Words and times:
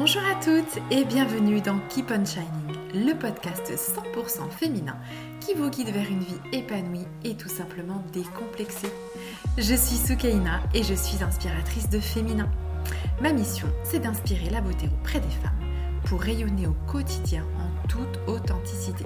Bonjour 0.00 0.22
à 0.22 0.42
toutes 0.42 0.82
et 0.90 1.04
bienvenue 1.04 1.60
dans 1.60 1.78
Keep 1.90 2.10
on 2.10 2.24
Shining, 2.24 3.06
le 3.06 3.12
podcast 3.12 3.70
100% 3.70 4.48
féminin 4.48 4.96
qui 5.40 5.52
vous 5.52 5.68
guide 5.68 5.90
vers 5.90 6.10
une 6.10 6.20
vie 6.20 6.40
épanouie 6.52 7.06
et 7.22 7.36
tout 7.36 7.50
simplement 7.50 8.02
décomplexée. 8.10 8.90
Je 9.58 9.74
suis 9.74 9.98
Soukaina 9.98 10.62
et 10.72 10.82
je 10.84 10.94
suis 10.94 11.22
inspiratrice 11.22 11.90
de 11.90 12.00
féminin. 12.00 12.48
Ma 13.20 13.30
mission, 13.34 13.68
c'est 13.84 13.98
d'inspirer 13.98 14.48
la 14.48 14.62
beauté 14.62 14.88
auprès 14.90 15.20
des 15.20 15.28
femmes 15.28 15.60
pour 16.06 16.22
rayonner 16.22 16.66
au 16.66 16.76
quotidien 16.90 17.44
en 17.58 17.86
toute 17.86 18.20
authenticité. 18.26 19.04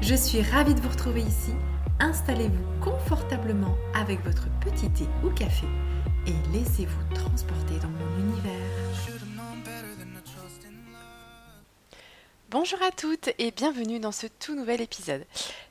Je 0.00 0.16
suis 0.16 0.42
ravie 0.42 0.74
de 0.74 0.80
vous 0.80 0.88
retrouver 0.88 1.20
ici. 1.20 1.52
Installez-vous 2.00 2.80
confortablement 2.80 3.76
avec 3.94 4.24
votre 4.24 4.48
petit 4.58 4.90
thé 4.90 5.04
ou 5.22 5.30
café 5.30 5.68
et 6.26 6.34
laissez-vous 6.52 7.14
transporter 7.14 7.78
dans 7.80 7.90
mon 7.90 8.11
Bonjour 12.52 12.82
à 12.82 12.90
toutes 12.90 13.30
et 13.38 13.50
bienvenue 13.50 13.98
dans 13.98 14.12
ce 14.12 14.26
tout 14.26 14.54
nouvel 14.54 14.82
épisode. 14.82 15.24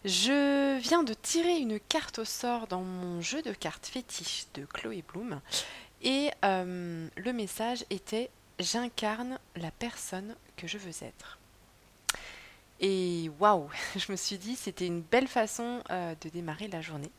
Je 0.04 0.80
viens 0.80 1.04
de 1.04 1.14
tirer 1.14 1.60
une 1.60 1.80
carte 1.80 2.18
au 2.18 2.26
sort 2.26 2.66
dans 2.66 2.82
mon 2.82 3.22
jeu 3.22 3.44
de 3.44 3.54
cartes 3.54 3.86
fétiche 3.86 4.48
de 4.56 4.66
Chloé 4.66 5.04
Bloom 5.08 5.42
et 6.02 6.32
euh, 6.44 7.08
le 7.16 7.34
message 7.34 7.86
était 7.92 8.32
J'incarne 8.58 9.38
la 9.56 9.70
personne 9.70 10.36
que 10.58 10.66
je 10.66 10.80
veux 10.80 11.04
être. 11.04 11.38
Et 12.80 13.30
waouh, 13.40 13.70
je 13.96 14.12
me 14.12 14.18
suis 14.18 14.40
dit 14.40 14.56
c'était 14.56 14.88
une 14.88 15.02
belle 15.02 15.28
façon 15.28 15.84
euh, 15.92 16.16
de 16.20 16.30
démarrer 16.30 16.68
la 16.68 16.82
journée. 16.82 17.12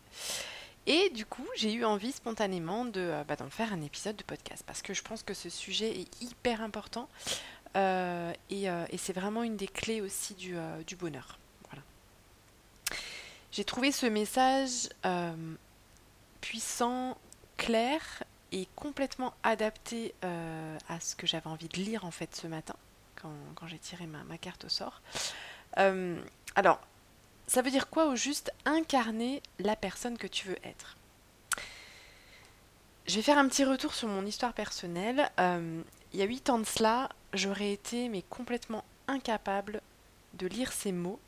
Et 0.86 1.10
du 1.10 1.24
coup, 1.24 1.46
j'ai 1.54 1.72
eu 1.72 1.84
envie 1.84 2.10
spontanément 2.10 2.84
de, 2.84 3.00
euh, 3.00 3.22
bah, 3.22 3.36
faire 3.50 3.72
un 3.72 3.82
épisode 3.82 4.16
de 4.16 4.24
podcast 4.24 4.64
parce 4.66 4.82
que 4.82 4.92
je 4.92 5.02
pense 5.02 5.22
que 5.22 5.34
ce 5.34 5.48
sujet 5.48 6.00
est 6.00 6.20
hyper 6.20 6.62
important 6.62 7.08
euh, 7.76 8.32
euh, 8.52 8.86
et, 8.90 8.98
c'est 8.98 9.12
vraiment 9.12 9.42
une 9.42 9.56
des 9.56 9.68
clés 9.68 10.00
aussi 10.00 10.34
du, 10.34 10.56
euh, 10.56 10.82
bonheur. 10.98 11.38
J'ai 13.50 13.64
trouvé 13.64 13.92
ce 13.92 14.06
message 14.06 14.88
puissant, 16.40 17.18
clair 17.58 18.22
et 18.50 18.66
complètement 18.76 19.34
adapté 19.42 20.14
à 20.22 21.00
ce 21.00 21.14
que 21.14 21.26
j'avais 21.26 21.48
envie 21.48 21.68
de 21.68 21.76
lire 21.76 22.06
en 22.06 22.10
fait 22.10 22.34
ce 22.34 22.46
matin 22.46 22.76
quand, 23.16 23.66
j'ai 23.66 23.78
tiré 23.78 24.06
ma, 24.06 24.24
ma, 24.24 24.38
carte 24.38 24.64
au 24.64 24.70
sort. 24.70 25.02
alors, 25.76 26.80
ça 27.46 27.60
veut 27.60 27.70
dire 27.70 27.90
quoi 27.90 28.06
au 28.06 28.16
juste 28.16 28.54
incarner 28.64 29.42
la 29.58 29.76
personne 29.76 30.16
que 30.16 30.26
tu 30.26 30.48
veux 30.48 30.58
être? 30.64 30.96
Je 33.06 33.16
vais 33.16 33.22
faire 33.22 33.36
un 33.36 33.48
petit 33.48 33.64
retour 33.64 33.92
sur 33.92 34.08
mon 34.08 34.24
histoire 34.24 34.54
personnelle. 34.54 35.30
il 35.38 36.18
y 36.18 36.22
a 36.22 36.26
8 36.26 36.48
ans 36.48 36.58
de 36.58 36.64
cela, 36.64 37.10
j'aurais 37.32 37.72
été 37.72 38.08
mais 38.08 38.22
complètement 38.22 38.84
incapable 39.08 39.80
de 40.34 40.46
lire 40.46 40.72
ces 40.72 40.92
mots 40.92 41.20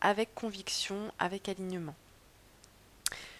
avec 0.00 0.34
conviction, 0.34 1.10
avec 1.18 1.48
alignement. 1.48 1.94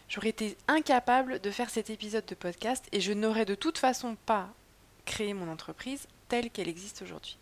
J'aurais 0.08 0.28
été 0.28 0.56
incapable 0.68 1.40
de 1.40 1.50
faire 1.50 1.70
cet 1.70 1.90
épisode 1.90 2.26
de 2.26 2.34
podcast 2.34 2.86
et 2.92 3.00
je 3.00 3.12
n'aurais 3.12 3.44
de 3.44 3.54
toute 3.54 3.78
façon 3.78 4.16
pas 4.26 4.48
créé 5.04 5.34
mon 5.34 5.50
entreprise 5.50 6.06
telle 6.28 6.50
qu'elle 6.50 6.68
existe 6.68 7.02
aujourd'hui. 7.02 7.38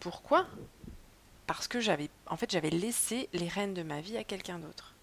Pourquoi? 0.00 0.46
Parce 1.46 1.68
que 1.68 1.80
j'avais 1.80 2.10
en 2.26 2.36
fait 2.36 2.50
j'avais 2.50 2.70
laissé 2.70 3.28
les 3.32 3.48
rênes 3.48 3.74
de 3.74 3.82
ma 3.82 4.00
vie 4.00 4.16
à 4.16 4.24
quelqu'un 4.24 4.58
d'autre. 4.58 4.94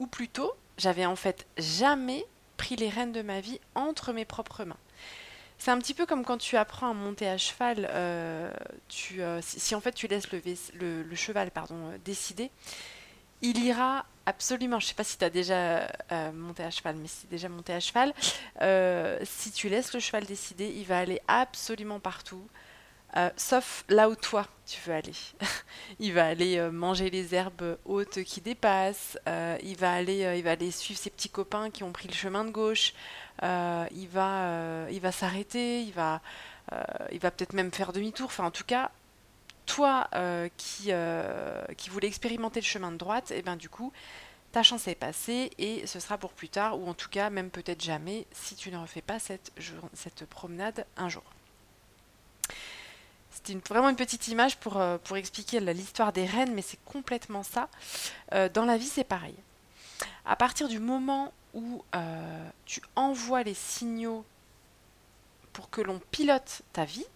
Ou 0.00 0.06
plutôt, 0.06 0.52
j'avais 0.78 1.06
en 1.06 1.16
fait 1.16 1.46
jamais 1.58 2.24
pris 2.56 2.76
les 2.76 2.88
rênes 2.88 3.12
de 3.12 3.22
ma 3.22 3.40
vie 3.40 3.60
entre 3.74 4.12
mes 4.12 4.24
propres 4.24 4.64
mains. 4.64 4.76
C'est 5.60 5.70
un 5.70 5.78
petit 5.78 5.92
peu 5.92 6.06
comme 6.06 6.24
quand 6.24 6.38
tu 6.38 6.56
apprends 6.56 6.88
à 6.90 6.94
monter 6.94 7.28
à 7.28 7.36
cheval. 7.36 7.86
Euh, 7.90 8.50
tu, 8.88 9.20
euh, 9.20 9.42
si, 9.42 9.74
en 9.74 9.80
fait 9.82 9.92
tu 9.92 10.06
laisses 10.06 10.32
le, 10.32 11.04
cheval 11.14 11.50
euh, 11.54 11.98
décider, 12.02 12.50
il 13.42 13.62
ira 13.62 14.06
absolument. 14.24 14.80
Je 14.80 14.86
ne 14.86 14.88
sais 14.88 14.94
pas 14.94 15.04
si 15.04 15.18
tu 15.18 15.24
as 15.24 15.28
déjà 15.28 15.86
monté 16.32 16.64
à 16.64 16.70
cheval, 16.70 16.96
mais 16.96 17.08
si 17.08 17.26
déjà 17.26 17.50
monté 17.50 17.74
à 17.74 17.80
cheval, 17.80 18.14
si 19.22 19.52
tu 19.52 19.68
laisses 19.68 19.92
le 19.92 20.00
cheval 20.00 20.24
décider, 20.24 20.66
il 20.66 20.86
va 20.86 20.98
aller 20.98 21.20
absolument 21.28 22.00
partout. 22.00 22.42
Sauf 23.36 23.84
là 23.88 24.08
où 24.08 24.14
toi 24.14 24.46
tu 24.66 24.80
veux 24.86 24.94
aller. 24.94 25.12
il 25.98 26.12
va 26.12 26.26
aller 26.26 26.60
manger 26.70 27.10
les 27.10 27.34
herbes 27.34 27.76
hautes 27.84 28.22
qui 28.22 28.40
dépassent. 28.40 29.18
il 29.62 29.76
va 29.76 29.92
aller, 29.92 30.34
il 30.36 30.44
va 30.44 30.52
aller 30.52 30.70
suivre 30.70 31.00
ses 31.00 31.10
petits 31.10 31.28
copains 31.28 31.70
qui 31.70 31.82
ont 31.82 31.92
pris 31.92 32.08
le 32.08 32.14
chemin 32.14 32.44
de 32.44 32.50
gauche. 32.50 32.94
Euh, 33.42 33.86
il 33.92 34.08
va, 34.08 34.44
euh, 34.44 34.98
va 35.00 35.12
s'arrêter, 35.12 35.82
il 35.82 35.92
va, 35.92 36.20
euh, 36.72 36.82
il 37.12 37.20
va 37.20 37.30
peut-être 37.30 37.54
même 37.54 37.72
faire 37.72 37.92
demi-tour. 37.92 38.26
Enfin, 38.26 38.44
en 38.44 38.50
tout 38.50 38.64
cas, 38.64 38.90
toi 39.66 40.08
qui, 40.56 40.90
voulais 41.90 42.08
expérimenter 42.08 42.60
le 42.60 42.64
chemin 42.64 42.92
de 42.92 42.96
droite, 42.96 43.30
et 43.30 43.38
eh 43.38 43.42
ben 43.42 43.56
du 43.56 43.68
coup, 43.68 43.92
ta 44.52 44.62
chance 44.62 44.88
est 44.88 44.94
passée 44.96 45.50
et 45.58 45.86
ce 45.86 46.00
sera 46.00 46.18
pour 46.18 46.32
plus 46.32 46.48
tard, 46.48 46.78
ou 46.78 46.88
en 46.88 46.94
tout 46.94 47.08
cas 47.08 47.30
même 47.30 47.50
peut-être 47.50 47.82
jamais, 47.82 48.26
si 48.32 48.56
tu 48.56 48.70
ne 48.70 48.78
refais 48.78 49.02
pas 49.02 49.18
cette 49.18 50.26
promenade 50.28 50.86
un 50.96 51.08
jour. 51.08 51.24
C'était 53.42 53.58
vraiment 53.68 53.88
une 53.88 53.96
petite 53.96 54.28
image 54.28 54.56
pour, 54.58 54.82
pour 55.04 55.16
expliquer 55.16 55.60
l'histoire 55.60 56.12
des 56.12 56.26
rennes, 56.26 56.54
mais 56.54 56.62
c'est 56.62 56.82
complètement 56.84 57.42
ça. 57.42 57.68
dans 58.54 58.64
la 58.64 58.76
vie, 58.76 58.86
c'est 58.86 59.04
pareil. 59.04 59.34
À 60.24 60.36
partir 60.36 60.68
du 60.68 60.78
moment 60.78 61.32
où 61.54 61.84
euh, 61.94 62.50
tu 62.64 62.80
envoies 62.96 63.42
les 63.42 63.54
signaux 63.54 64.24
pour 65.52 65.70
que 65.70 65.80
l'on 65.80 66.00
pilote 66.10 66.62
ta 66.72 66.84
vie, 66.84 67.06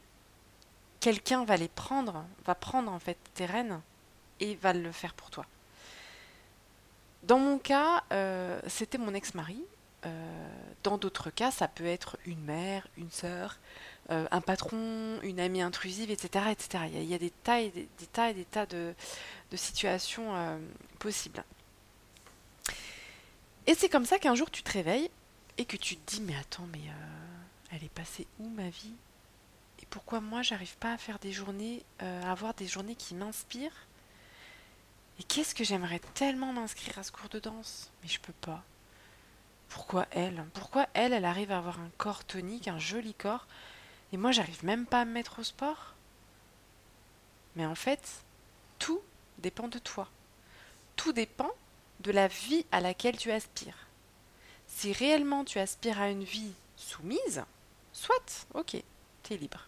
quelqu'un 1.00 1.44
va 1.44 1.56
les 1.56 1.68
prendre, 1.68 2.24
va 2.44 2.54
prendre 2.54 2.90
en 2.90 2.98
fait 2.98 3.18
tes 3.34 3.46
rênes 3.46 3.80
et 4.40 4.56
va 4.56 4.72
le 4.72 4.90
faire 4.90 5.14
pour 5.14 5.30
toi. 5.30 5.46
Dans 7.22 7.38
mon 7.38 7.58
cas, 7.58 8.02
euh, 8.12 8.60
c'était 8.66 8.98
mon 8.98 9.14
ex-mari. 9.14 9.62
Euh, 10.04 10.48
dans 10.82 10.98
d'autres 10.98 11.30
cas, 11.30 11.50
ça 11.50 11.68
peut 11.68 11.86
être 11.86 12.18
une 12.26 12.42
mère, 12.44 12.86
une 12.98 13.10
sœur, 13.10 13.58
un 14.10 14.40
patron, 14.40 15.18
une 15.22 15.40
amie 15.40 15.62
intrusive, 15.62 16.10
etc. 16.10 16.46
etc. 16.50 16.84
Il, 16.92 17.04
y 17.04 17.14
a, 17.14 17.18
des 17.18 17.30
tas 17.30 17.60
et 17.60 17.70
des, 17.70 17.88
tas 18.12 18.30
et 18.30 18.34
des 18.34 18.44
tas 18.44 18.66
de 18.66 18.94
situations 19.54 20.60
possibles. 20.98 21.42
Et 23.66 23.74
c'est 23.74 23.88
comme 23.88 24.04
ça 24.04 24.18
qu'un 24.18 24.34
jour 24.34 24.50
tu 24.50 24.62
te 24.62 24.72
réveilles 24.72 25.10
et 25.56 25.64
que 25.64 25.76
tu 25.76 25.96
te 25.96 26.14
dis 26.14 26.20
mais 26.20 26.36
attends 26.36 26.66
mais 26.72 26.80
euh, 26.88 27.70
elle 27.70 27.84
est 27.84 27.92
passée 27.92 28.26
où 28.38 28.48
ma 28.48 28.68
vie? 28.68 28.94
Et 29.82 29.86
pourquoi 29.86 30.20
moi 30.20 30.42
j'arrive 30.42 30.76
pas 30.76 30.92
à 30.92 30.98
faire 30.98 31.18
des 31.18 31.32
journées, 31.32 31.82
euh, 32.02 32.22
à 32.24 32.32
avoir 32.32 32.54
des 32.54 32.66
journées 32.66 32.94
qui 32.94 33.14
m'inspirent? 33.14 33.86
Et 35.18 35.22
qu'est-ce 35.22 35.54
que 35.54 35.64
j'aimerais 35.64 36.00
tellement 36.14 36.52
m'inscrire 36.52 36.98
à 36.98 37.02
ce 37.02 37.12
cours 37.12 37.28
de 37.28 37.38
danse? 37.38 37.90
Mais 38.02 38.08
je 38.08 38.20
peux 38.20 38.32
pas. 38.32 38.62
Pourquoi 39.68 40.06
elle? 40.10 40.44
Pourquoi 40.52 40.86
elle, 40.92 41.12
elle 41.12 41.24
arrive 41.24 41.50
à 41.50 41.58
avoir 41.58 41.80
un 41.80 41.90
corps 41.96 42.24
tonique, 42.24 42.68
un 42.68 42.78
joli 42.78 43.14
corps, 43.14 43.46
et 44.14 44.16
moi 44.16 44.30
j'arrive 44.30 44.64
même 44.64 44.86
pas 44.86 45.00
à 45.00 45.04
me 45.04 45.12
mettre 45.12 45.40
au 45.40 45.42
sport 45.42 45.94
Mais 47.56 47.66
en 47.66 47.74
fait, 47.74 48.22
tout 48.78 49.00
dépend 49.38 49.66
de 49.66 49.80
toi. 49.80 50.08
Tout 50.94 51.12
dépend 51.12 51.50
de 51.98 52.12
la 52.12 52.28
vie 52.28 52.64
à 52.70 52.80
laquelle 52.80 53.16
tu 53.16 53.32
aspires. 53.32 53.88
Si 54.68 54.92
réellement 54.92 55.44
tu 55.44 55.58
aspires 55.58 56.00
à 56.00 56.10
une 56.10 56.22
vie 56.22 56.52
soumise, 56.76 57.42
soit, 57.92 58.46
ok, 58.54 58.76
tu 59.24 59.34
es 59.34 59.36
libre. 59.36 59.66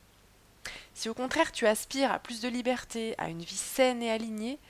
Si 0.94 1.08
au 1.08 1.14
contraire 1.14 1.50
tu 1.50 1.66
aspires 1.66 2.12
à 2.12 2.20
plus 2.20 2.40
de 2.40 2.48
liberté, 2.48 3.16
à 3.18 3.28
une 3.28 3.42
vie 3.42 3.56
saine 3.56 4.00
et 4.00 4.12
alignée, 4.12 4.60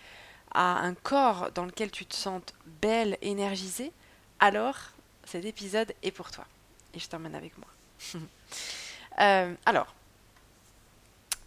à 0.52 0.78
un 0.78 0.94
corps 0.94 1.52
dans 1.52 1.66
lequel 1.66 1.90
tu 1.90 2.06
te 2.06 2.16
sentes 2.16 2.54
belle, 2.80 3.18
énergisée, 3.20 3.92
alors 4.40 4.78
cet 5.26 5.44
épisode 5.44 5.92
est 6.02 6.12
pour 6.12 6.30
toi. 6.30 6.46
Et 6.94 6.98
je 6.98 7.08
t'emmène 7.08 7.34
avec 7.34 7.52
moi. 7.58 7.68
Euh, 9.20 9.54
alors, 9.64 9.94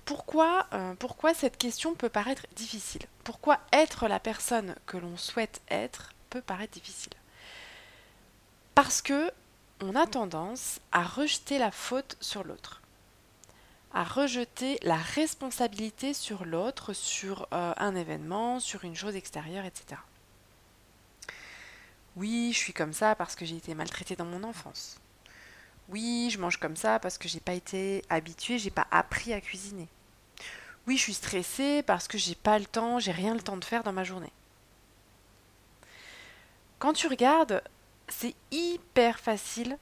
pourquoi, 0.06 0.66
euh, 0.74 0.96
pourquoi 0.96 1.34
cette 1.34 1.58
question 1.58 1.94
peut 1.94 2.10
paraître 2.10 2.48
difficile? 2.56 3.04
Pourquoi 3.24 3.60
être 3.72 4.08
la 4.08 4.20
personne 4.20 4.76
que 4.88 4.98
l'on 4.98 5.18
souhaite 5.18 5.62
être 5.70 6.14
peut 6.30 6.42
paraître 6.42 6.74
difficile? 6.74 7.14
Parce 8.74 9.02
que 9.02 9.32
on 9.82 9.96
a 9.96 10.08
tendance 10.08 10.80
à 10.92 11.04
rejeter 11.04 11.58
la 11.58 11.72
faute 11.72 12.18
sur 12.20 12.44
l'autre, 12.44 12.82
à 13.94 14.04
rejeter 14.04 14.80
la 14.82 14.98
responsabilité 14.98 16.14
sur 16.14 16.44
l'autre, 16.44 16.94
sur 16.94 17.48
euh, 17.54 17.74
un 17.78 17.96
événement, 17.96 18.60
sur 18.60 18.84
une 18.84 18.96
chose 18.96 19.16
extérieure, 19.16 19.66
etc. 19.66 20.02
Oui, 22.16 22.50
je 22.52 22.58
suis 22.58 22.74
comme 22.74 22.94
ça 22.94 23.16
parce 23.16 23.36
que 23.36 23.46
j'ai 23.46 23.56
été 23.58 23.76
maltraitée 23.76 24.16
dans 24.16 24.26
mon 24.26 24.44
enfance. 24.44 25.00
Oui, 25.90 26.30
je 26.32 26.38
mange 26.38 26.58
comme 26.58 26.76
ça 26.76 27.00
parce 27.00 27.18
que 27.18 27.28
j'ai 27.28 27.40
pas 27.40 27.54
été 27.54 28.04
habituée, 28.10 28.60
j'ai 28.60 28.70
pas 28.70 28.88
appris 28.92 29.34
à 29.34 29.42
cuisiner. 29.42 29.88
Oui, 30.86 30.98
je 30.98 31.04
suis 31.04 31.14
stressée 31.14 31.84
parce 31.84 32.08
que 32.08 32.18
j'ai 32.18 32.36
pas 32.36 32.60
le 32.60 32.66
temps, 32.66 33.00
j'ai 33.00 33.12
rien 33.12 33.34
le 33.34 33.42
temps 33.42 33.58
de 33.58 33.66
faire 33.66 33.84
dans 33.84 33.92
ma 33.92 34.04
journée. 34.04 34.32
Quand 36.78 36.94
tu 36.94 37.08
regardes, 37.08 37.64
c'est 38.08 38.36
hyper 38.52 39.20
facile 39.20 39.78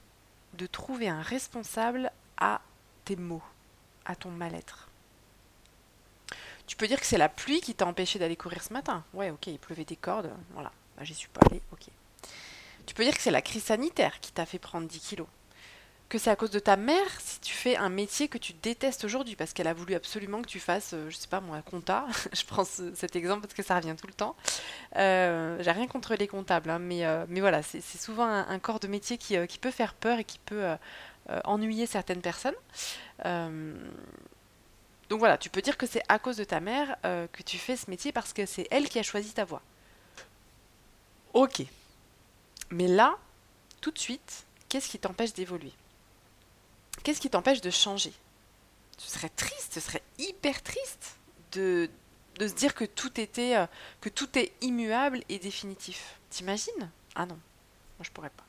de 0.54 0.66
trouver 0.66 1.08
un 1.08 1.22
responsable 1.22 2.10
à 2.38 2.62
tes 3.04 3.16
maux, 3.16 3.42
à 4.06 4.16
ton 4.16 4.30
mal-être. 4.30 4.88
Tu 6.66 6.76
peux 6.76 6.88
dire 6.88 7.00
que 7.00 7.06
c'est 7.06 7.18
la 7.18 7.28
pluie 7.28 7.60
qui 7.60 7.74
t'a 7.74 7.86
empêché 7.86 8.18
d'aller 8.18 8.36
courir 8.36 8.62
ce 8.62 8.72
matin. 8.72 9.04
Ouais, 9.12 9.30
ok, 9.30 9.46
il 9.46 9.58
pleuvait 9.58 9.84
des 9.84 9.96
cordes, 9.96 10.30
voilà, 10.52 10.72
bah, 10.96 11.04
j'y 11.04 11.14
suis 11.14 11.28
pas 11.28 11.40
allée, 11.50 11.62
ok. 11.72 11.86
Tu 12.86 12.94
peux 12.94 13.04
dire 13.04 13.14
que 13.14 13.22
c'est 13.22 13.30
la 13.30 13.42
crise 13.42 13.64
sanitaire 13.64 14.20
qui 14.20 14.32
t'a 14.32 14.46
fait 14.46 14.58
prendre 14.58 14.88
10 14.88 15.00
kilos 15.00 15.28
que 16.08 16.16
c'est 16.16 16.30
à 16.30 16.36
cause 16.36 16.50
de 16.50 16.58
ta 16.58 16.76
mère 16.76 17.20
si 17.20 17.38
tu 17.40 17.52
fais 17.52 17.76
un 17.76 17.90
métier 17.90 18.28
que 18.28 18.38
tu 18.38 18.54
détestes 18.54 19.04
aujourd'hui 19.04 19.36
parce 19.36 19.52
qu'elle 19.52 19.66
a 19.66 19.74
voulu 19.74 19.94
absolument 19.94 20.40
que 20.40 20.46
tu 20.46 20.58
fasses, 20.58 20.94
euh, 20.94 21.10
je 21.10 21.16
sais 21.16 21.28
pas 21.28 21.40
moi, 21.40 21.60
compta. 21.62 22.06
je 22.32 22.44
prends 22.44 22.64
cet 22.64 23.14
exemple 23.14 23.42
parce 23.42 23.54
que 23.54 23.62
ça 23.62 23.76
revient 23.76 23.94
tout 23.98 24.06
le 24.06 24.14
temps. 24.14 24.34
Euh, 24.96 25.62
J'ai 25.62 25.70
rien 25.70 25.86
contre 25.86 26.14
les 26.14 26.26
comptables, 26.26 26.70
hein, 26.70 26.78
mais, 26.78 27.04
euh, 27.04 27.26
mais 27.28 27.40
voilà, 27.40 27.62
c'est 27.62 27.82
souvent 27.82 28.26
un, 28.26 28.58
corps 28.58 28.80
de 28.80 28.88
métier 28.88 29.18
qui, 29.18 29.36
qui, 29.46 29.58
peut 29.58 29.70
faire 29.70 29.94
peur 29.94 30.18
et 30.18 30.24
qui 30.24 30.38
peut 30.38 30.76
ennuyer 31.44 31.86
certaines 31.86 32.20
personnes. 32.20 32.54
donc 33.24 35.18
voilà, 35.18 35.38
tu 35.38 35.50
peux 35.50 35.62
dire 35.62 35.76
que 35.76 35.86
c'est 35.86 36.02
à 36.08 36.18
cause 36.18 36.36
de 36.36 36.44
ta 36.44 36.60
mère 36.60 36.96
que 37.02 37.42
tu 37.42 37.58
fais 37.58 37.76
ce 37.76 37.90
métier 37.90 38.12
parce 38.12 38.32
que 38.32 38.46
c'est 38.46 38.66
elle 38.70 38.88
qui 38.88 38.98
a 38.98 39.02
choisi 39.02 39.32
ta 39.32 39.44
voie. 39.44 39.62
Ok. 41.34 41.62
Mais 42.70 42.88
là, 42.88 43.16
tout 43.80 43.90
de 43.90 43.98
suite, 43.98 44.44
qu'est-ce 44.68 44.88
qui 44.88 44.98
t'empêche 44.98 45.32
d'évoluer? 45.32 45.72
Qu'est-ce 47.02 47.20
qui 47.20 47.30
t'empêche 47.30 47.60
de 47.60 47.70
changer? 47.70 48.12
Ce 48.98 49.10
serait 49.10 49.28
triste, 49.28 49.74
ce 49.74 49.80
serait 49.80 50.02
hyper 50.18 50.62
triste 50.62 51.16
de, 51.52 51.88
se 52.40 52.54
dire 52.54 52.74
que 52.74 52.84
tout 52.84 53.20
était, 53.20 53.56
euh, 53.56 53.66
que 54.00 54.08
tout 54.08 54.38
est 54.38 54.52
immuable 54.60 55.22
et 55.28 55.38
définitif. 55.38 56.18
T'imagines? 56.30 56.90
Ah 57.14 57.26
non, 57.26 57.36
moi 57.36 58.02
je 58.02 58.10
pourrais 58.10 58.30
pas. 58.30 58.44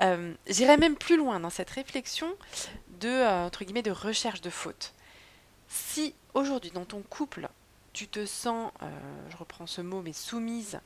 euh, 0.02 0.34
J'irais 0.48 0.76
même 0.76 0.96
plus 0.96 1.16
loin 1.16 1.40
dans 1.40 1.50
cette 1.50 1.70
réflexion 1.70 2.34
de 3.00 3.08
euh, 3.08 3.48
de 3.50 3.90
recherche 3.90 4.40
de 4.40 4.50
fautes. 4.50 4.94
Si 5.68 6.14
aujourd'hui 6.34 6.70
dans 6.72 6.84
ton 6.84 7.02
couple 7.02 7.48
tu 7.92 8.08
te 8.08 8.26
sens, 8.26 8.72
je 9.30 9.36
reprends 9.36 9.68
ce 9.68 9.80
mot, 9.80 10.02
mais 10.02 10.12
soumise, 10.12 10.80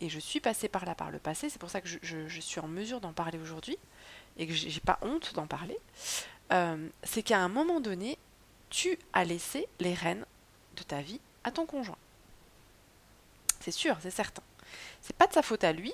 et 0.00 0.08
je 0.08 0.18
suis 0.18 0.40
passée 0.40 0.68
par 0.68 0.84
là 0.84 0.96
par 0.96 1.12
le 1.12 1.20
passé, 1.20 1.48
c'est 1.48 1.60
pour 1.60 1.70
ça 1.70 1.80
que 1.80 1.86
je 1.86 2.40
suis 2.40 2.58
en 2.58 2.66
mesure 2.66 3.00
d'en 3.00 3.12
parler 3.12 3.38
aujourd'hui, 3.38 3.78
et 4.36 4.46
que 4.46 4.52
j'ai 4.52 4.80
pas 4.80 4.98
honte 5.02 5.34
d'en 5.34 5.46
parler, 5.46 5.78
euh, 6.52 6.88
c'est 7.02 7.22
qu'à 7.22 7.38
un 7.38 7.48
moment 7.48 7.80
donné, 7.80 8.18
tu 8.70 8.98
as 9.12 9.24
laissé 9.24 9.68
les 9.80 9.94
rênes 9.94 10.24
de 10.76 10.82
ta 10.82 11.00
vie 11.00 11.20
à 11.44 11.50
ton 11.50 11.66
conjoint. 11.66 11.98
C'est 13.60 13.70
sûr, 13.70 13.96
c'est 14.02 14.10
certain. 14.10 14.42
C'est 15.00 15.16
pas 15.16 15.26
de 15.26 15.32
sa 15.32 15.42
faute 15.42 15.64
à 15.64 15.72
lui, 15.72 15.92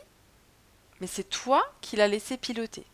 mais 1.01 1.07
c'est 1.07 1.29
toi 1.29 1.63
qui 1.81 1.97
l'as 1.97 2.09
laissé 2.09 2.37
piloter. 2.37 2.85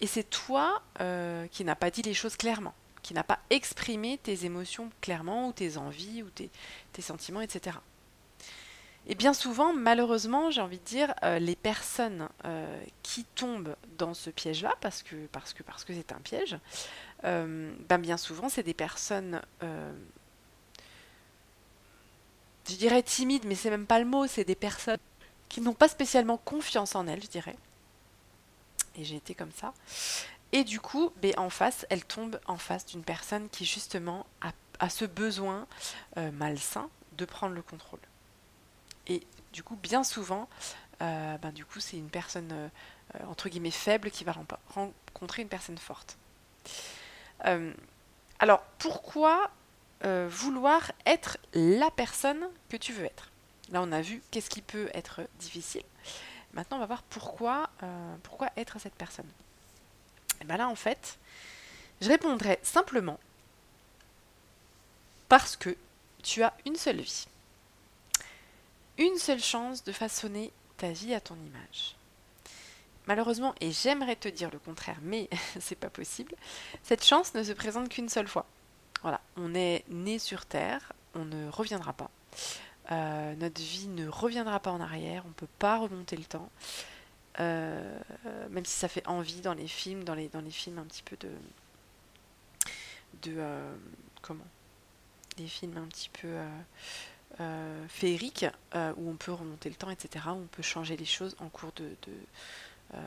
Et 0.00 0.06
c'est 0.06 0.28
toi 0.28 0.82
euh, 1.00 1.46
qui 1.48 1.64
n'as 1.64 1.74
pas 1.74 1.90
dit 1.90 2.02
les 2.02 2.14
choses 2.14 2.36
clairement, 2.36 2.74
qui 3.02 3.14
n'a 3.14 3.24
pas 3.24 3.40
exprimé 3.50 4.18
tes 4.22 4.44
émotions 4.44 4.90
clairement, 5.00 5.48
ou 5.48 5.52
tes 5.52 5.76
envies, 5.76 6.22
ou 6.22 6.30
tes, 6.30 6.50
tes 6.92 7.02
sentiments, 7.02 7.40
etc. 7.40 7.78
Et 9.10 9.14
bien 9.14 9.32
souvent, 9.32 9.72
malheureusement, 9.72 10.50
j'ai 10.50 10.60
envie 10.60 10.78
de 10.78 10.84
dire, 10.84 11.14
euh, 11.22 11.38
les 11.38 11.56
personnes 11.56 12.28
euh, 12.44 12.84
qui 13.02 13.24
tombent 13.24 13.74
dans 13.96 14.12
ce 14.12 14.28
piège-là, 14.28 14.74
parce 14.82 15.02
que 15.02 15.16
parce 15.32 15.54
que 15.54 15.62
parce 15.62 15.82
que 15.84 15.94
c'est 15.94 16.12
un 16.12 16.20
piège, 16.20 16.58
euh, 17.24 17.72
ben 17.88 17.96
bien 17.96 18.18
souvent, 18.18 18.50
c'est 18.50 18.62
des 18.62 18.74
personnes, 18.74 19.40
je 22.68 22.74
dirais 22.76 23.02
timides, 23.02 23.46
mais 23.46 23.54
c'est 23.54 23.70
même 23.70 23.86
pas 23.86 23.98
le 23.98 24.04
mot, 24.04 24.26
c'est 24.26 24.44
des 24.44 24.54
personnes 24.54 24.98
qui 25.48 25.62
n'ont 25.62 25.72
pas 25.72 25.88
spécialement 25.88 26.36
confiance 26.36 26.94
en 26.94 27.06
elles, 27.06 27.22
je 27.22 27.28
dirais. 27.28 27.56
Et 28.94 29.04
j'ai 29.04 29.16
été 29.16 29.34
comme 29.34 29.52
ça. 29.52 29.72
Et 30.52 30.64
du 30.64 30.80
coup, 30.80 31.12
ben, 31.22 31.32
en 31.38 31.48
face, 31.48 31.86
elles 31.88 32.04
tombent 32.04 32.40
en 32.46 32.58
face 32.58 32.84
d'une 32.84 33.04
personne 33.04 33.48
qui 33.48 33.64
justement 33.64 34.26
a, 34.42 34.52
a 34.80 34.90
ce 34.90 35.06
besoin 35.06 35.66
malsain 36.34 36.90
de 37.16 37.24
prendre 37.24 37.54
le 37.54 37.62
contrôle. 37.62 38.00
Et 39.08 39.22
du 39.52 39.62
coup, 39.62 39.76
bien 39.76 40.04
souvent, 40.04 40.48
euh, 41.02 41.38
ben, 41.38 41.52
du 41.52 41.64
coup, 41.64 41.80
c'est 41.80 41.96
une 41.96 42.10
personne 42.10 42.52
euh, 42.52 42.68
entre 43.26 43.48
guillemets 43.48 43.70
faible 43.70 44.10
qui 44.10 44.24
va 44.24 44.34
rencontrer 44.74 45.42
une 45.42 45.48
personne 45.48 45.78
forte. 45.78 46.16
Euh, 47.46 47.72
alors, 48.38 48.62
pourquoi 48.78 49.50
vouloir 50.28 50.92
être 51.06 51.38
la 51.54 51.90
personne 51.90 52.48
que 52.68 52.76
tu 52.76 52.92
veux 52.92 53.04
être? 53.04 53.32
Là, 53.72 53.82
on 53.82 53.90
a 53.90 54.00
vu 54.00 54.22
qu'est-ce 54.30 54.48
qui 54.48 54.62
peut 54.62 54.88
être 54.94 55.22
difficile. 55.40 55.82
Maintenant, 56.52 56.76
on 56.76 56.80
va 56.80 56.86
voir 56.86 57.02
pourquoi, 57.02 57.68
pourquoi 58.22 58.48
être 58.56 58.78
cette 58.78 58.94
personne. 58.94 59.26
Et 60.40 60.44
ben 60.44 60.56
là, 60.56 60.68
en 60.68 60.76
fait, 60.76 61.18
je 62.00 62.08
répondrai 62.08 62.60
simplement 62.62 63.18
parce 65.28 65.56
que 65.56 65.76
tu 66.22 66.44
as 66.44 66.54
une 66.64 66.76
seule 66.76 67.00
vie 67.00 67.26
une 68.98 69.16
seule 69.16 69.42
chance 69.42 69.84
de 69.84 69.92
façonner 69.92 70.52
ta 70.76 70.90
vie 70.90 71.14
à 71.14 71.20
ton 71.20 71.36
image. 71.36 71.96
Malheureusement, 73.06 73.54
et 73.60 73.72
j'aimerais 73.72 74.16
te 74.16 74.28
dire 74.28 74.50
le 74.50 74.58
contraire, 74.58 74.98
mais 75.02 75.30
c'est 75.60 75.78
pas 75.78 75.88
possible, 75.88 76.34
cette 76.82 77.04
chance 77.04 77.32
ne 77.34 77.42
se 77.42 77.52
présente 77.52 77.88
qu'une 77.88 78.08
seule 78.08 78.28
fois. 78.28 78.44
Voilà, 79.02 79.20
on 79.36 79.54
est 79.54 79.84
né 79.88 80.18
sur 80.18 80.44
Terre, 80.44 80.92
on 81.14 81.24
ne 81.24 81.48
reviendra 81.48 81.92
pas. 81.92 82.10
Euh, 82.90 83.34
notre 83.36 83.60
vie 83.60 83.86
ne 83.88 84.08
reviendra 84.08 84.60
pas 84.60 84.72
en 84.72 84.80
arrière, 84.80 85.22
on 85.24 85.28
ne 85.28 85.34
peut 85.34 85.48
pas 85.58 85.78
remonter 85.78 86.16
le 86.16 86.24
temps. 86.24 86.50
Euh, 87.40 87.98
même 88.50 88.64
si 88.64 88.72
ça 88.72 88.88
fait 88.88 89.06
envie 89.06 89.40
dans 89.40 89.54
les 89.54 89.68
films, 89.68 90.02
dans 90.02 90.14
les, 90.14 90.28
films 90.50 90.78
un 90.78 90.84
petit 90.84 91.02
peu 91.02 91.16
de. 91.16 91.30
de. 93.22 93.36
Euh, 93.38 93.76
comment? 94.20 94.46
Des 95.36 95.46
films 95.46 95.76
un 95.76 95.86
petit 95.86 96.08
peu 96.08 96.28
euh, 97.40 97.86
féerique 97.88 98.46
euh, 98.74 98.92
où 98.96 99.08
on 99.08 99.14
peut 99.14 99.30
remonter 99.30 99.68
le 99.68 99.76
temps, 99.76 99.90
etc., 99.90 100.24
où 100.28 100.40
on 100.42 100.48
peut 100.50 100.62
changer 100.62 100.96
les 100.96 101.04
choses 101.04 101.36
en 101.38 101.48
cours 101.48 101.70
de, 101.76 101.88
euh, 102.94 102.98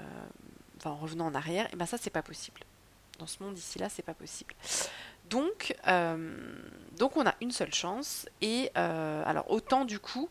en 0.85 0.95
revenant 0.95 1.25
en 1.25 1.35
arrière, 1.35 1.67
et 1.73 1.75
ben 1.75 1.85
ça 1.85 1.97
c'est 1.97 2.11
pas 2.11 2.21
possible. 2.21 2.61
Dans 3.19 3.27
ce 3.27 3.43
monde 3.43 3.57
ici 3.57 3.77
là, 3.77 3.89
c'est 3.89 4.03
pas 4.03 4.13
possible. 4.13 4.53
Donc, 5.29 5.75
donc 6.97 7.17
on 7.17 7.25
a 7.25 7.35
une 7.41 7.51
seule 7.51 7.73
chance, 7.73 8.25
et 8.41 8.69
alors 8.75 9.51
autant 9.51 9.85
du 9.85 9.99
coup 9.99 10.29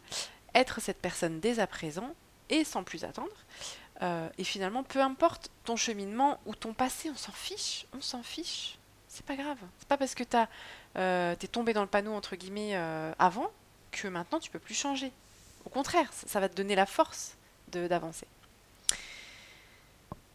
être 0.55 0.81
cette 0.81 0.99
personne 0.99 1.41
dès 1.41 1.59
à 1.59 1.67
présent 1.67 2.15
et 2.49 2.65
sans 2.65 2.85
plus 2.85 3.05
attendre. 3.05 3.45
et 4.39 4.45
finalement, 4.45 4.83
peu 4.83 5.01
importe 5.01 5.51
ton 5.65 5.77
cheminement 5.77 6.41
ou 6.47 6.55
ton 6.55 6.73
passé, 6.73 7.11
on 7.11 7.17
s'en 7.17 7.33
fiche, 7.33 7.87
on 7.93 8.01
s'en 8.01 8.23
fiche. 8.23 8.79
C'est 9.09 9.27
pas 9.27 9.37
grave. 9.37 9.59
C'est 9.79 9.89
pas 9.89 9.99
parce 9.99 10.15
que 10.15 10.25
tu 10.25 10.37
es 10.97 11.49
tombé 11.49 11.73
dans 11.75 11.83
le 11.83 11.89
panneau 11.89 12.15
entre 12.15 12.35
guillemets 12.37 12.75
avant 13.19 13.51
que 13.93 14.09
maintenant 14.09 14.41
tu 14.41 14.51
peux 14.51 14.59
plus 14.59 14.75
changer. 14.75 15.13
Au 15.65 15.71
contraire, 15.71 16.11
ça 16.13 16.41
va 16.41 16.49
te 16.49 16.55
donner 16.55 16.75
la 16.75 16.87
force 16.87 17.37
d'avancer. 17.69 18.27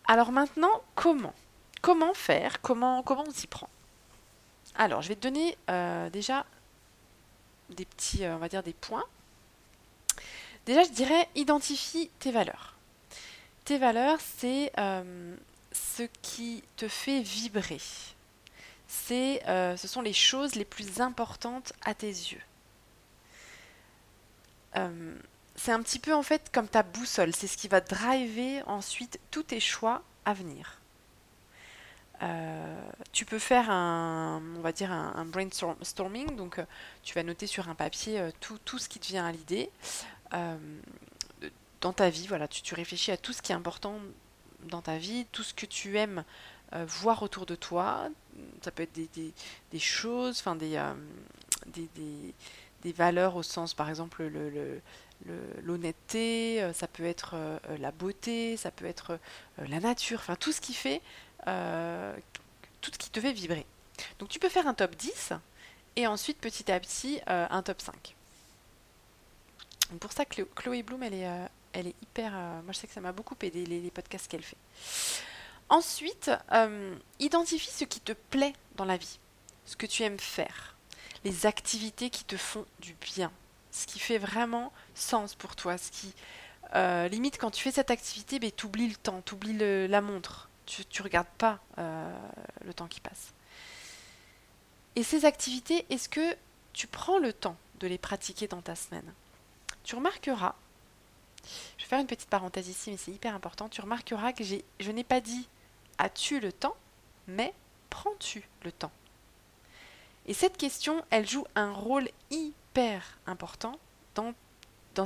Alors 0.08 0.32
maintenant, 0.32 0.84
comment? 0.94 1.34
Comment 1.82 2.14
faire? 2.14 2.62
Comment, 2.62 3.04
comment 3.04 3.26
on 3.28 3.32
s'y 3.32 3.48
prend? 3.48 3.70
Alors, 4.76 5.02
je 5.02 5.08
vais 5.08 5.16
te 5.16 5.22
donner 5.22 5.58
euh, 5.70 6.10
déjà 6.10 6.46
des 7.70 7.86
petits, 7.86 8.26
euh, 8.26 8.36
on 8.36 8.40
va 8.40 8.50
dire 8.50 8.62
des 8.62 8.74
points. 8.74 9.06
Déjà, 10.66 10.84
je 10.84 10.90
dirais, 10.90 11.30
identifie 11.36 12.10
tes 12.20 12.32
valeurs. 12.32 12.76
Tes 13.64 13.78
valeurs, 13.78 14.20
c'est 14.20 14.72
euh, 14.78 15.36
ce 15.72 16.04
qui 16.22 16.64
te 16.76 16.88
fait 16.88 17.22
vibrer. 17.22 17.82
C'est, 18.88 19.42
ce 19.46 19.88
sont 19.88 20.02
les 20.02 20.14
choses 20.14 20.56
les 20.56 20.66
plus 20.66 21.02
importantes 21.02 21.74
à 21.84 21.94
tes 21.94 22.08
yeux. 22.08 22.42
Euh, 24.78 25.16
c'est 25.56 25.72
un 25.72 25.82
petit 25.82 26.00
peu 26.00 26.14
en 26.14 26.24
fait 26.24 26.52
comme 26.52 26.68
ta 26.68 26.84
boussole, 26.84 27.34
c'est 27.34 27.48
ce 27.48 27.58
qui 27.58 27.68
va 27.68 27.82
driver 27.82 28.62
ensuite 28.68 29.20
tous 29.32 29.44
tes 29.44 29.60
choix 29.60 30.02
à 30.26 30.34
venir. 30.34 30.80
Euh, 32.24 32.90
tu 33.12 33.26
peux 33.26 33.40
faire 33.40 33.70
un, 33.70 34.42
on 34.58 34.62
va 34.62 34.72
dire 34.72 34.92
un, 34.92 35.26
brainstorming, 35.26 36.36
donc 36.36 36.60
euh, 36.60 36.66
tu 37.04 37.14
vas 37.14 37.24
noter 37.24 37.48
sur 37.48 37.70
un 37.70 37.76
papier 37.76 38.30
tout, 38.40 38.58
tout, 38.64 38.80
ce 38.80 38.88
qui 38.90 39.00
te 39.00 39.08
vient 39.08 39.26
à 39.26 39.32
l'idée 39.32 39.70
dans 41.82 41.94
ta 41.94 42.10
vie. 42.10 42.28
Voilà, 42.28 42.48
tu, 42.48 42.62
tu, 42.62 42.74
réfléchis 42.74 43.12
à 43.12 43.18
tout 43.18 43.32
ce 43.32 43.42
qui 43.42 43.52
est 43.52 43.56
important 43.56 44.00
dans 44.64 44.82
ta 44.82 44.98
vie, 44.98 45.26
tout 45.32 45.44
ce 45.44 45.54
que 45.54 45.66
tu 45.66 45.98
aimes 45.98 46.24
voir 46.74 47.24
autour 47.24 47.46
de 47.46 47.56
toi. 47.56 48.10
Ça 48.62 48.72
peut 48.72 48.84
être 48.84 48.94
des, 48.94 49.08
des, 49.14 49.34
des 49.72 49.80
choses, 49.80 50.40
enfin 50.40 50.56
des, 50.56 50.78
des, 51.68 52.34
des 52.86 52.92
valeurs 52.92 53.36
au 53.36 53.42
sens, 53.42 53.74
par 53.74 53.90
exemple, 53.90 54.32
l'honnêteté, 55.64 56.58
le, 56.58 56.68
euh, 56.68 56.74
ça 56.74 56.88
peut 56.88 57.04
être 57.04 57.32
euh, 57.34 57.58
la 57.80 57.92
beauté, 57.92 58.58
ça 58.58 58.70
peut 58.70 58.86
être 58.86 59.14
euh, 59.60 59.66
la 59.68 59.80
nature, 59.80 60.20
enfin 60.20 60.36
tout 60.36 60.52
ce 60.52 60.62
qui 60.62 60.76
fait, 60.76 61.02
tout 62.82 62.92
ce 62.94 62.98
qui 63.00 63.10
te 63.10 63.20
fait 63.20 63.34
vibrer. 63.34 63.66
Donc 64.20 64.30
tu 64.30 64.38
peux 64.38 64.50
faire 64.50 64.68
un 64.68 64.76
top 64.76 64.96
10 64.96 65.34
et 65.96 66.06
ensuite 66.06 66.38
petit 66.38 66.72
à 66.72 66.80
petit 66.80 67.22
un 67.28 67.62
top 67.64 67.82
5. 67.82 68.16
pour 70.00 70.12
ça, 70.12 70.26
Chloé 70.26 70.84
Bloom, 70.84 71.02
elle 71.02 71.14
est, 71.16 71.28
elle 71.74 71.88
est 71.88 71.96
hyper. 72.04 72.32
moi, 72.32 72.72
je 72.72 72.78
sais 72.78 72.88
que 72.88 72.94
ça 72.94 73.02
m'a 73.02 73.14
beaucoup 73.14 73.36
aidé 73.42 73.66
les 73.66 73.92
podcasts 73.92 74.28
qu'elle 74.28 74.44
fait. 74.44 74.58
Ensuite, 75.70 76.30
identifie 77.20 77.72
ce 77.72 77.86
qui 77.86 78.00
te 78.00 78.12
plaît 78.12 78.54
dans 78.76 78.86
la 78.86 78.98
vie. 78.98 79.18
ce 79.66 79.76
que 79.76 79.88
tu 79.88 80.04
aimes 80.04 80.20
faire, 80.20 80.75
les 81.26 81.48
activités 81.48 82.10
qui 82.10 82.24
te 82.24 82.38
font 82.38 82.66
du 82.80 82.94
bien, 83.02 83.32
ce 83.72 83.88
qui 83.88 84.00
fait 84.00 84.20
vraiment 84.20 84.72
sens 84.94 85.34
pour 85.36 85.56
toi, 85.56 85.78
ce 85.78 85.92
qui 85.92 86.14
euh, 86.76 87.08
limite 87.08 87.40
quand 87.40 87.52
tu 87.52 87.64
fais 87.64 87.72
cette 87.72 87.92
activité, 87.92 88.40
ben, 88.40 88.52
tu 88.56 88.68
oublies 88.68 88.88
le 88.88 88.96
temps, 88.96 89.22
tu 89.26 89.34
oublies 89.34 89.58
la 89.88 90.02
montre, 90.02 90.50
tu 90.68 90.84
ne 90.84 91.04
regardes 91.04 91.28
pas 91.38 91.60
euh, 91.80 92.18
le 92.64 92.74
temps 92.74 92.88
qui 92.88 93.02
passe. 93.02 93.34
Et 94.96 95.04
ces 95.04 95.26
activités, 95.26 95.86
est-ce 95.90 96.08
que 96.08 96.36
tu 96.74 96.88
prends 96.88 97.18
le 97.18 97.34
temps 97.34 97.58
de 97.80 97.88
les 97.88 97.98
pratiquer 97.98 98.48
dans 98.48 98.62
ta 98.62 98.76
semaine? 98.76 99.12
Tu 99.84 99.96
remarqueras, 99.96 100.56
je 101.78 101.84
vais 101.84 101.90
faire 101.90 102.00
une 102.00 102.08
petite 102.08 102.30
parenthèse 102.30 102.68
ici, 102.70 102.92
mais 102.92 102.98
c'est 102.98 103.12
hyper 103.12 103.34
important, 103.34 103.68
tu 103.68 103.82
remarqueras 103.82 104.32
que 104.32 104.44
je 104.44 104.92
n'ai 104.92 105.04
pas 105.04 105.22
dit 105.22 105.48
as-tu 105.98 106.40
le 106.40 106.52
temps, 106.52 106.76
mais 107.28 107.54
prends-tu 107.90 108.48
le 108.64 108.72
temps? 108.72 108.92
Et 110.28 110.34
cette 110.34 110.58
question, 110.58 111.04
elle 111.10 111.28
joue 111.28 111.46
un 111.56 111.72
rôle 111.72 112.10
hyper 112.32 113.20
important 113.28 113.80
dans, 114.16 114.34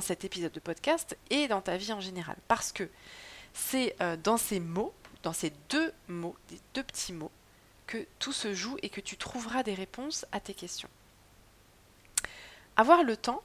cet 0.00 0.24
épisode 0.24 0.52
de 0.52 0.60
podcast 0.60 1.16
et 1.30 1.48
dans 1.48 1.60
ta 1.60 1.76
vie 1.76 1.92
en 1.92 2.00
général. 2.00 2.36
Parce 2.48 2.72
que 2.72 2.88
c'est 3.52 3.96
euh, 4.00 4.16
dans 4.16 4.36
ces 4.36 4.60
mots, 4.60 4.94
dans 5.22 5.32
ces 5.32 5.52
deux 5.68 5.92
mots, 6.08 6.36
des 6.48 6.58
deux 6.74 6.84
petits 6.84 7.12
mots, 7.12 7.32
que 7.86 8.06
tout 8.20 8.32
se 8.32 8.54
joue 8.54 8.76
et 8.82 8.88
que 8.88 9.00
tu 9.00 9.16
trouveras 9.16 9.62
des 9.62 9.74
réponses 9.74 10.24
à 10.30 10.40
tes 10.40 10.54
questions. 10.54 10.88
Avoir 12.76 13.02
le 13.02 13.16
temps, 13.16 13.42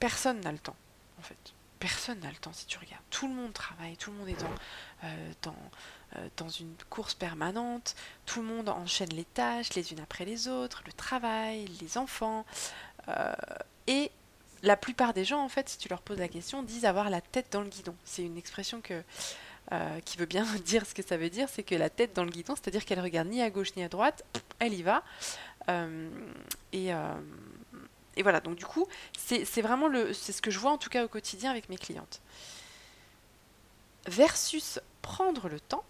personne 0.00 0.40
n'a 0.40 0.52
le 0.52 0.58
temps, 0.58 0.76
en 1.18 1.22
fait. 1.22 1.54
Personne 1.84 2.18
n'a 2.20 2.30
le 2.30 2.36
temps 2.36 2.54
si 2.54 2.64
tu 2.64 2.78
regardes. 2.78 3.02
Tout 3.10 3.28
le 3.28 3.34
monde 3.34 3.52
travaille, 3.52 3.94
tout 3.98 4.10
le 4.10 4.16
monde 4.16 4.28
est 4.30 4.40
dans, 4.40 4.54
euh, 5.04 5.32
dans, 5.42 5.56
euh, 6.16 6.28
dans 6.38 6.48
une 6.48 6.74
course 6.88 7.12
permanente, 7.12 7.94
tout 8.24 8.40
le 8.40 8.48
monde 8.48 8.70
enchaîne 8.70 9.10
les 9.10 9.26
tâches 9.26 9.74
les 9.74 9.92
unes 9.92 10.00
après 10.00 10.24
les 10.24 10.48
autres, 10.48 10.82
le 10.86 10.94
travail, 10.94 11.66
les 11.82 11.98
enfants. 11.98 12.46
Euh, 13.08 13.34
et 13.86 14.10
la 14.62 14.78
plupart 14.78 15.12
des 15.12 15.26
gens, 15.26 15.42
en 15.42 15.50
fait, 15.50 15.68
si 15.68 15.76
tu 15.76 15.90
leur 15.90 16.00
poses 16.00 16.16
la 16.16 16.28
question, 16.28 16.62
disent 16.62 16.86
avoir 16.86 17.10
la 17.10 17.20
tête 17.20 17.48
dans 17.52 17.60
le 17.60 17.68
guidon. 17.68 17.94
C'est 18.06 18.22
une 18.22 18.38
expression 18.38 18.80
que, 18.80 19.02
qui 20.06 20.16
veut 20.16 20.24
bien 20.24 20.46
dire 20.64 20.86
ce 20.86 20.94
que 20.94 21.02
ça 21.02 21.18
veut 21.18 21.28
dire, 21.28 21.50
c'est 21.50 21.64
que 21.64 21.74
la 21.74 21.90
tête 21.90 22.16
dans 22.16 22.24
le 22.24 22.30
guidon, 22.30 22.54
c'est-à-dire 22.54 22.86
qu'elle 22.86 23.00
regarde 23.00 23.28
ni 23.28 23.42
à 23.42 23.50
gauche 23.50 23.76
ni 23.76 23.84
à 23.84 23.90
droite, 23.90 24.24
elle 24.58 24.72
y 24.72 24.82
va. 24.82 25.02
et, 26.72 26.94
et 28.16 28.22
voilà, 28.22 28.40
donc 28.40 28.56
du 28.56 28.64
coup, 28.64 28.86
c'est 29.16 29.62
vraiment 29.62 29.88
le, 29.88 30.12
c'est 30.12 30.32
ce 30.32 30.42
que 30.42 30.50
je 30.50 30.58
vois 30.58 30.70
en 30.70 30.78
tout 30.78 30.90
cas 30.90 31.04
au 31.04 31.08
quotidien 31.08 31.50
avec 31.50 31.68
mes 31.68 31.76
clientes. 31.76 32.20
Versus 34.06 34.80
prendre 35.02 35.48
le 35.48 35.60
temps, 35.60 35.84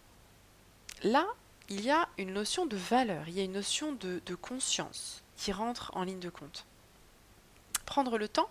là, 1.02 1.26
il 1.68 1.82
y 1.82 1.90
a 1.90 2.08
une 2.18 2.32
notion 2.32 2.66
de 2.66 2.76
valeur, 2.76 3.28
il 3.28 3.34
y 3.34 3.40
a 3.40 3.44
une 3.44 3.52
notion 3.52 3.92
de, 3.92 4.34
conscience 4.34 5.22
qui 5.36 5.52
rentre 5.52 5.90
en 5.94 6.04
ligne 6.04 6.20
de 6.20 6.30
compte. 6.30 6.66
Prendre 7.86 8.18
le 8.18 8.28
temps, 8.28 8.48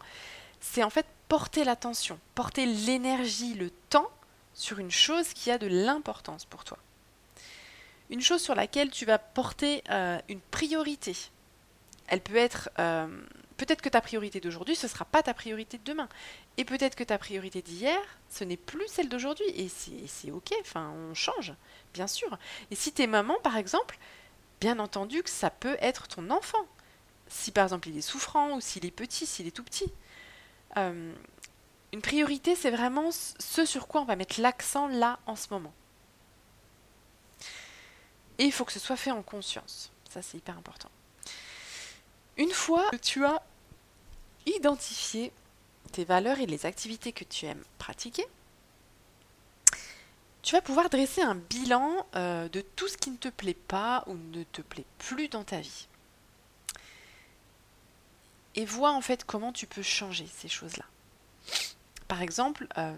c'est 0.60 0.84
en 0.84 0.90
fait 0.90 1.06
porter 1.28 1.64
l'attention, 1.64 2.20
porter 2.36 2.66
l'énergie, 2.66 3.54
le 3.54 3.70
temps 3.90 4.12
sur 4.54 4.80
une 4.80 4.92
chose 4.92 5.34
qui 5.34 5.50
a 5.52 5.58
de 5.58 5.68
l'importance 5.68 6.46
pour 6.46 6.64
toi. 6.64 6.78
Une 8.10 8.22
chose 8.22 8.42
sur 8.42 8.54
laquelle 8.54 8.92
tu 8.92 9.06
vas 9.06 9.18
porter 9.18 9.84
euh, 9.90 10.20
une 10.30 10.42
priorité. 10.42 11.16
Elle 12.08 12.22
peut 12.22 12.36
être 12.36 12.70
euh, 12.80 13.08
peut-être 13.66 13.82
que 13.82 13.90
ta 13.90 14.02
priorité 14.02 14.42
d'aujourd'hui, 14.42 14.76
ce 14.76 14.88
ne 14.88 14.92
sera 14.92 15.06
pas 15.06 15.24
ta 15.24 15.34
priorité 15.34 15.78
de 15.78 15.84
demain. 15.84 16.10
Et 16.58 16.66
peut-être 16.66 16.96
que 16.96 17.04
ta 17.04 17.18
priorité 17.18 17.62
d'hier, 17.62 18.00
ce 18.30 18.44
n'est 18.44 18.58
plus 18.58 18.88
celle 18.88 19.08
d'aujourd'hui. 19.08 19.46
Et 19.56 19.70
c'est 19.70 20.32
ok, 20.32 20.54
enfin, 20.60 20.92
on 20.92 21.14
change, 21.14 21.54
bien 21.94 22.08
sûr. 22.08 22.38
Et 22.72 22.76
si 22.76 22.92
tu 22.92 23.04
es 23.04 23.08
maman, 23.08 23.36
par 23.42 23.56
exemple, 23.56 23.98
bien 24.60 24.80
entendu 24.80 25.24
que 25.24 25.30
ça 25.30 25.50
peut 25.50 25.78
être 25.80 26.08
ton 26.08 26.30
enfant. 26.30 26.66
Si 27.28 27.52
par 27.52 27.64
exemple 27.64 27.88
il 27.88 27.98
est 27.98 28.02
souffrant 28.02 28.56
ou 28.56 28.62
s'il 28.62 28.86
est 28.86 28.92
petit, 28.92 29.26
s'il 29.26 29.48
est 29.48 29.52
tout 29.52 29.64
petit. 29.64 29.92
Euh, 30.78 31.14
une 31.94 32.02
priorité, 32.02 32.56
c'est 32.56 32.72
vraiment 32.72 33.12
ce 33.12 33.66
sur 33.66 33.88
quoi 33.88 34.02
on 34.02 34.06
va 34.06 34.16
mettre 34.16 34.42
l'accent 34.42 34.88
là 34.88 35.20
en 35.26 35.36
ce 35.36 35.48
moment. 35.52 35.74
Et 38.40 38.44
il 38.44 38.52
faut 38.52 38.66
que 38.66 38.72
ce 38.72 38.80
soit 38.80 38.98
fait 38.98 39.12
en 39.12 39.22
conscience. 39.22 39.92
Ça, 40.10 40.22
c'est 40.22 40.38
hyper 40.38 40.58
important. 40.58 40.90
Une 42.38 42.52
fois 42.52 42.90
que 42.90 42.96
tu 42.96 43.26
as 43.26 43.42
identifié 44.46 45.32
tes 45.92 46.04
valeurs 46.04 46.40
et 46.40 46.46
les 46.46 46.66
activités 46.66 47.12
que 47.12 47.24
tu 47.24 47.46
aimes 47.46 47.64
pratiquer, 47.78 48.26
tu 50.42 50.56
vas 50.56 50.62
pouvoir 50.62 50.90
dresser 50.90 51.22
un 51.22 51.36
bilan 51.36 52.06
euh, 52.16 52.50
de 52.50 52.62
tout 52.62 52.88
ce 52.88 52.98
qui 52.98 53.10
ne 53.10 53.18
te 53.18 53.30
plaît 53.30 53.54
pas 53.54 54.04
ou 54.08 54.16
ne 54.16 54.44
te 54.44 54.62
plaît 54.62 54.86
plus 55.00 55.30
dans 55.30 55.44
ta 55.44 55.62
vie. 55.62 55.88
Et 58.56 58.66
vois 58.66 58.92
en 58.92 59.02
fait 59.02 59.24
comment 59.24 59.54
tu 59.54 59.66
peux 59.66 59.82
changer 59.82 60.28
ces 60.28 60.50
choses-là. 60.50 60.86
Par 62.08 62.22
exemple, 62.22 62.68
euh, 62.78 62.94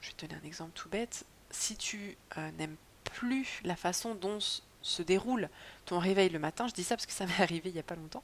je 0.00 0.08
vais 0.08 0.14
te 0.14 0.26
donner 0.26 0.40
un 0.40 0.46
exemple 0.46 0.72
tout 0.74 0.88
bête, 0.88 1.24
si 1.50 1.76
tu 1.76 2.16
euh, 2.36 2.50
n'aimes 2.58 2.76
plus 3.04 3.60
la 3.64 3.74
façon 3.74 4.14
dont 4.14 4.38
se 4.82 5.02
déroule 5.02 5.48
ton 5.86 5.98
réveil 5.98 6.28
le 6.28 6.38
matin, 6.38 6.68
je 6.68 6.74
dis 6.74 6.84
ça 6.84 6.96
parce 6.96 7.06
que 7.06 7.12
ça 7.12 7.26
m'est 7.26 7.40
arrivé 7.40 7.70
il 7.70 7.72
n'y 7.72 7.80
a 7.80 7.84
pas 7.84 7.96
longtemps, 7.96 8.22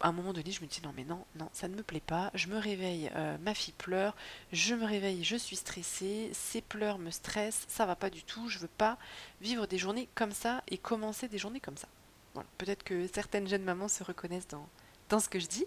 à 0.00 0.08
un 0.08 0.12
moment 0.12 0.32
donné, 0.32 0.50
je 0.50 0.62
me 0.62 0.66
dis 0.66 0.80
non 0.82 0.92
mais 0.96 1.04
non, 1.04 1.24
non, 1.36 1.48
ça 1.52 1.68
ne 1.68 1.74
me 1.74 1.82
plaît 1.82 2.00
pas. 2.00 2.30
Je 2.34 2.48
me 2.48 2.58
réveille, 2.58 3.10
euh, 3.16 3.36
ma 3.38 3.54
fille 3.54 3.74
pleure, 3.74 4.16
je 4.52 4.74
me 4.74 4.86
réveille, 4.86 5.24
je 5.24 5.36
suis 5.36 5.56
stressée, 5.56 6.30
ces 6.32 6.60
pleurs 6.60 6.98
me 6.98 7.10
stressent, 7.10 7.64
ça 7.68 7.86
va 7.86 7.96
pas 7.96 8.10
du 8.10 8.22
tout, 8.22 8.48
je 8.48 8.58
veux 8.58 8.68
pas 8.68 8.98
vivre 9.40 9.66
des 9.66 9.78
journées 9.78 10.08
comme 10.14 10.32
ça 10.32 10.62
et 10.68 10.78
commencer 10.78 11.28
des 11.28 11.38
journées 11.38 11.60
comme 11.60 11.76
ça. 11.76 11.88
Voilà. 12.34 12.48
Peut-être 12.58 12.82
que 12.82 13.06
certaines 13.08 13.48
jeunes 13.48 13.64
mamans 13.64 13.88
se 13.88 14.02
reconnaissent 14.02 14.48
dans, 14.48 15.20
ce 15.20 15.28
que 15.28 15.38
je 15.38 15.46
dis. 15.46 15.66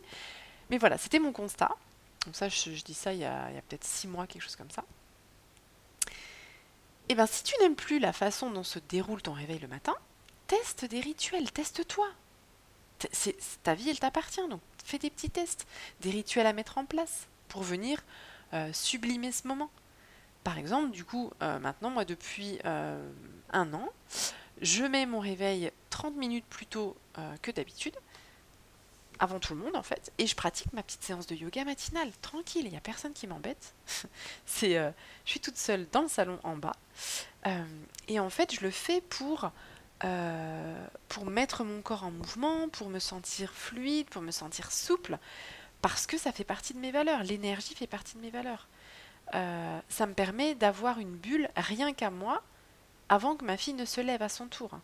Mais 0.69 0.77
voilà, 0.77 0.97
c'était 0.97 1.19
mon 1.19 1.33
constat. 1.33 1.75
Donc 2.25 2.35
ça, 2.35 2.49
je, 2.49 2.83
dis 2.83 2.93
ça 2.93 3.13
il 3.13 3.19
y 3.19 3.25
a, 3.25 3.45
a 3.45 3.61
peut-être 3.67 3.83
six 3.83 4.07
mois, 4.07 4.27
quelque 4.27 4.43
chose 4.43 4.55
comme 4.55 4.71
ça. 4.71 4.83
Eh 7.09 7.15
bien, 7.15 7.25
si 7.25 7.43
tu 7.43 7.53
n'aimes 7.59 7.75
plus 7.75 7.99
la 7.99 8.13
façon 8.13 8.49
dont 8.49 8.63
se 8.63 8.79
déroule 8.79 9.21
ton 9.21 9.33
réveil 9.33 9.59
le 9.59 9.67
matin, 9.67 9.95
teste 10.47 10.85
des 10.85 11.01
rituels, 11.01 11.51
teste-toi. 11.51 12.07
Ta 13.63 13.73
vie, 13.73 13.89
elle 13.89 13.99
t'appartient, 13.99 14.47
donc 14.49 14.61
fais 14.83 14.99
des 14.99 15.09
petits 15.09 15.29
tests, 15.29 15.65
des 16.01 16.11
rituels 16.11 16.45
à 16.45 16.53
mettre 16.53 16.77
en 16.77 16.85
place 16.85 17.27
pour 17.47 17.63
venir 17.63 18.03
euh, 18.53 18.71
sublimer 18.73 19.31
ce 19.31 19.47
moment. 19.47 19.71
Par 20.43 20.57
exemple, 20.57 20.91
du 20.91 21.05
coup, 21.05 21.31
euh, 21.41 21.57
maintenant, 21.59 21.89
moi, 21.89 22.05
depuis 22.05 22.59
euh, 22.65 23.09
un 23.51 23.73
an, 23.73 23.89
je 24.61 24.83
mets 24.83 25.05
mon 25.05 25.19
réveil 25.19 25.71
30 25.89 26.15
minutes 26.15 26.45
plus 26.49 26.65
tôt 26.65 26.95
que 27.43 27.51
d'habitude, 27.51 27.93
avant 29.19 29.39
tout 29.39 29.53
le 29.53 29.59
monde 29.59 29.75
en 29.75 29.83
fait, 29.83 30.11
et 30.17 30.25
je 30.25 30.35
pratique 30.35 30.73
ma 30.73 30.81
petite 30.81 31.03
séance 31.03 31.27
de 31.27 31.35
yoga 31.35 31.63
matinale, 31.63 32.09
tranquille, 32.23 32.65
il 32.65 32.71
n'y 32.71 32.77
a 32.77 32.81
personne 32.81 33.13
qui 33.13 33.27
m'embête. 33.27 33.75
c'est, 34.47 34.73
je 34.73 35.29
suis 35.29 35.39
toute 35.39 35.57
seule 35.57 35.85
dans 35.91 36.01
le 36.01 36.07
salon 36.07 36.39
en 36.43 36.57
bas, 36.57 36.75
et 38.07 38.19
en 38.19 38.31
fait 38.31 38.55
je 38.55 38.61
le 38.61 38.71
fais 38.71 39.01
pour, 39.01 39.51
euh, 40.03 40.85
pour 41.09 41.25
mettre 41.25 41.63
mon 41.63 41.81
corps 41.81 42.03
en 42.03 42.11
mouvement, 42.11 42.69
pour 42.69 42.89
me 42.89 42.99
sentir 42.99 43.51
fluide, 43.53 44.07
pour 44.09 44.21
me 44.21 44.31
sentir 44.31 44.71
souple, 44.71 45.17
parce 45.81 46.07
que 46.07 46.17
ça 46.17 46.31
fait 46.31 46.43
partie 46.43 46.73
de 46.73 46.79
mes 46.79 46.91
valeurs, 46.91 47.23
l'énergie 47.23 47.75
fait 47.75 47.87
partie 47.87 48.15
de 48.15 48.21
mes 48.21 48.29
valeurs. 48.29 48.67
ça 49.31 50.05
me 50.05 50.13
permet 50.13 50.55
d'avoir 50.55 50.99
une 50.99 51.15
bulle 51.15 51.49
rien 51.55 51.93
qu'à 51.93 52.09
moi 52.09 52.43
avant 53.09 53.35
que 53.35 53.45
ma 53.45 53.57
fille 53.57 53.73
ne 53.73 53.85
se 53.85 54.01
lève 54.01 54.21
à 54.21 54.29
son 54.29 54.47
tour. 54.47 54.79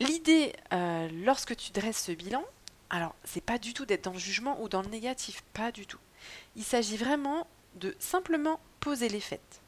L'idée, 0.00 0.54
euh, 0.72 1.08
lorsque 1.24 1.56
tu 1.56 1.72
dresses 1.72 2.04
ce 2.04 2.12
bilan, 2.12 2.44
alors 2.90 3.14
c'est 3.24 3.40
pas 3.42 3.58
du 3.58 3.74
tout 3.74 3.84
d'être 3.84 4.04
dans 4.04 4.12
le 4.12 4.18
jugement 4.18 4.60
ou 4.62 4.68
dans 4.68 4.82
le 4.82 4.88
négatif, 4.88 5.42
pas 5.52 5.72
du 5.72 5.86
tout. 5.86 5.98
Il 6.56 6.64
s'agit 6.64 6.96
vraiment 6.96 7.46
de 7.74 7.94
simplement 7.98 8.60
poser 8.80 9.08
les 9.08 9.20
faits. 9.20 9.60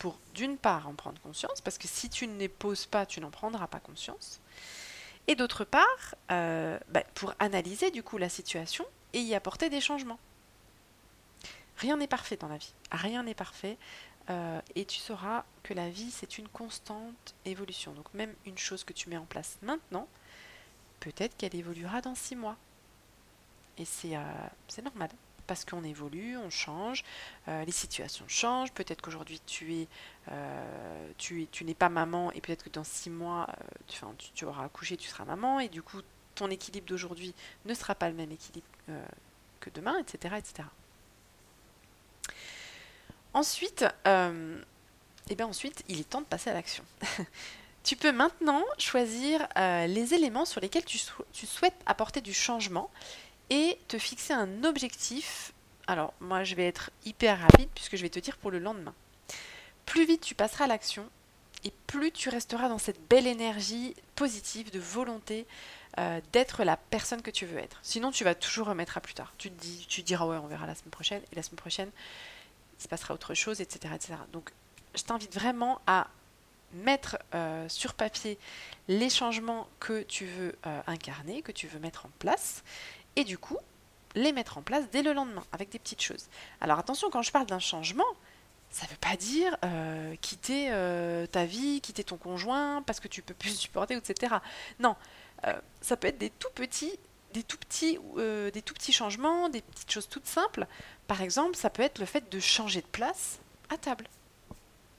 Pour 0.00 0.18
d'une 0.34 0.56
part 0.56 0.88
en 0.88 0.94
prendre 0.94 1.20
conscience, 1.20 1.60
parce 1.60 1.76
que 1.76 1.86
si 1.86 2.08
tu 2.08 2.26
ne 2.26 2.38
les 2.38 2.48
poses 2.48 2.86
pas, 2.86 3.04
tu 3.04 3.20
n'en 3.20 3.30
prendras 3.30 3.66
pas 3.66 3.80
conscience. 3.80 4.40
Et 5.28 5.34
d'autre 5.36 5.64
part, 5.64 6.14
euh, 6.30 6.78
bah, 6.88 7.04
pour 7.14 7.34
analyser 7.38 7.90
du 7.90 8.02
coup 8.02 8.16
la 8.16 8.30
situation 8.30 8.86
et 9.12 9.20
y 9.20 9.34
apporter 9.34 9.68
des 9.68 9.82
changements. 9.82 10.18
Rien 11.76 11.98
n'est 11.98 12.06
parfait 12.06 12.36
dans 12.36 12.48
la 12.48 12.56
vie. 12.56 12.72
Rien 12.90 13.22
n'est 13.22 13.34
parfait. 13.34 13.76
Euh, 14.30 14.60
et 14.74 14.86
tu 14.86 14.98
sauras 14.98 15.44
que 15.64 15.74
la 15.74 15.90
vie, 15.90 16.10
c'est 16.10 16.38
une 16.38 16.48
constante 16.48 17.34
évolution. 17.44 17.92
Donc 17.92 18.12
même 18.14 18.34
une 18.46 18.56
chose 18.56 18.84
que 18.84 18.94
tu 18.94 19.10
mets 19.10 19.18
en 19.18 19.26
place 19.26 19.58
maintenant, 19.60 20.08
peut-être 21.00 21.36
qu'elle 21.36 21.54
évoluera 21.54 22.00
dans 22.00 22.14
six 22.14 22.36
mois. 22.36 22.56
Et 23.76 23.84
c'est 23.84 24.16
euh, 24.16 24.82
normal, 24.82 25.10
parce 25.50 25.64
qu'on 25.64 25.82
évolue, 25.82 26.36
on 26.38 26.48
change, 26.48 27.02
euh, 27.48 27.64
les 27.64 27.72
situations 27.72 28.24
changent. 28.28 28.70
Peut-être 28.72 29.02
qu'aujourd'hui 29.02 29.40
tu 29.46 29.74
es, 29.74 29.88
tu, 31.18 31.64
n'es 31.64 31.74
pas 31.74 31.88
maman, 31.88 32.30
et 32.30 32.40
peut-être 32.40 32.62
que 32.62 32.70
dans 32.70 32.84
six 32.84 33.10
mois, 33.10 33.48
tu, 33.88 34.00
tu, 34.34 34.44
auras 34.44 34.64
accouché, 34.64 34.96
tu 34.96 35.08
seras 35.08 35.24
maman, 35.24 35.58
et 35.58 35.68
du 35.68 35.82
coup 35.82 35.98
ton 36.36 36.48
équilibre 36.50 36.86
d'aujourd'hui 36.86 37.34
ne 37.64 37.74
sera 37.74 37.96
pas 37.96 38.08
le 38.08 38.14
même 38.14 38.30
équilibre 38.30 38.66
que 39.58 39.70
demain, 39.70 39.98
etc., 39.98 40.36
etc. 40.38 40.68
Ensuite, 43.32 43.84
euh, 44.06 44.60
eh 45.28 45.34
bien 45.34 45.46
ensuite, 45.46 45.84
il 45.88 46.00
est 46.00 46.08
temps 46.08 46.20
de 46.20 46.26
passer 46.26 46.50
à 46.50 46.54
l'action. 46.54 46.84
Tu 47.82 47.96
peux 47.96 48.12
maintenant 48.12 48.62
choisir 48.76 49.48
euh, 49.56 49.86
les 49.86 50.12
éléments 50.12 50.44
sur 50.44 50.60
lesquels 50.60 50.84
tu, 50.84 50.98
souhaites 51.46 51.74
apporter 51.86 52.20
du 52.20 52.34
changement 52.34 52.90
et 53.50 53.78
te 53.88 53.98
fixer 53.98 54.32
un 54.32 54.64
objectif. 54.64 55.52
Alors 55.86 56.14
moi 56.20 56.44
je 56.44 56.54
vais 56.54 56.66
être 56.66 56.90
hyper 57.04 57.38
rapide 57.40 57.68
puisque 57.74 57.96
je 57.96 58.02
vais 58.02 58.08
te 58.10 58.18
dire 58.18 58.36
pour 58.36 58.50
le 58.50 58.58
lendemain. 58.58 58.94
Plus 59.86 60.06
vite 60.06 60.22
tu 60.22 60.34
passeras 60.34 60.64
à 60.64 60.68
l'action 60.68 61.08
et 61.64 61.72
plus 61.86 62.12
tu 62.12 62.28
resteras 62.28 62.68
dans 62.68 62.78
cette 62.78 63.00
belle 63.08 63.26
énergie 63.26 63.94
positive 64.14 64.70
de 64.70 64.78
volonté 64.78 65.46
euh, 65.98 66.20
d'être 66.32 66.64
la 66.64 66.76
personne 66.76 67.20
que 67.20 67.30
tu 67.30 67.44
veux 67.44 67.58
être. 67.58 67.78
Sinon 67.82 68.12
tu 68.12 68.24
vas 68.24 68.34
toujours 68.34 68.68
remettre 68.68 68.96
à 68.96 69.00
plus 69.00 69.14
tard. 69.14 69.34
Tu 69.36 69.50
te 69.50 69.60
dis, 69.60 69.84
tu 69.88 70.02
diras 70.02 70.26
ouais 70.26 70.36
on 70.36 70.46
verra 70.46 70.66
la 70.66 70.74
semaine 70.74 70.90
prochaine 70.90 71.22
et 71.32 71.36
la 71.36 71.42
semaine 71.42 71.56
prochaine 71.58 71.90
il 72.78 72.82
se 72.82 72.88
passera 72.88 73.12
autre 73.12 73.34
chose, 73.34 73.60
etc. 73.60 73.92
etc. 73.94 74.14
Donc 74.32 74.52
je 74.94 75.02
t'invite 75.02 75.34
vraiment 75.34 75.80
à 75.86 76.08
mettre 76.72 77.18
euh, 77.34 77.68
sur 77.68 77.94
papier 77.94 78.38
les 78.88 79.10
changements 79.10 79.68
que 79.80 80.02
tu 80.02 80.24
veux 80.26 80.54
euh, 80.66 80.80
incarner, 80.86 81.42
que 81.42 81.52
tu 81.52 81.66
veux 81.66 81.78
mettre 81.80 82.06
en 82.06 82.10
place, 82.18 82.62
et 83.16 83.24
du 83.24 83.38
coup, 83.38 83.56
les 84.14 84.32
mettre 84.32 84.58
en 84.58 84.62
place 84.62 84.84
dès 84.90 85.02
le 85.02 85.12
lendemain, 85.12 85.44
avec 85.52 85.70
des 85.70 85.78
petites 85.78 86.02
choses. 86.02 86.28
Alors 86.60 86.78
attention, 86.78 87.10
quand 87.10 87.22
je 87.22 87.30
parle 87.30 87.46
d'un 87.46 87.58
changement, 87.58 88.06
ça 88.70 88.86
ne 88.86 88.90
veut 88.90 88.96
pas 89.00 89.16
dire 89.16 89.56
euh, 89.64 90.14
quitter 90.20 90.70
ta 91.32 91.44
vie, 91.44 91.80
quitter 91.80 92.04
ton 92.04 92.16
conjoint 92.16 92.82
parce 92.82 93.00
que 93.00 93.08
tu 93.08 93.22
peux 93.22 93.34
plus 93.34 93.56
supporter, 93.56 93.94
etc. 93.94 94.36
Non, 94.78 94.96
ça 95.80 95.96
peut 95.96 96.08
être 96.08 96.18
des 96.18 96.30
tout 96.30 96.50
petits, 96.54 96.92
des 97.34 97.42
tout 97.42 97.58
petits, 97.58 97.98
des 98.16 98.62
tout 98.62 98.74
petits 98.74 98.92
changements, 98.92 99.48
des 99.48 99.62
petites 99.62 99.90
choses 99.90 100.08
toutes 100.08 100.26
simples. 100.26 100.66
Par 101.08 101.20
exemple, 101.20 101.56
ça 101.56 101.70
peut 101.70 101.82
être 101.82 101.98
le 101.98 102.06
fait 102.06 102.30
de 102.30 102.38
changer 102.38 102.80
de 102.80 102.86
place 102.86 103.40
à 103.70 103.76
table. 103.76 104.06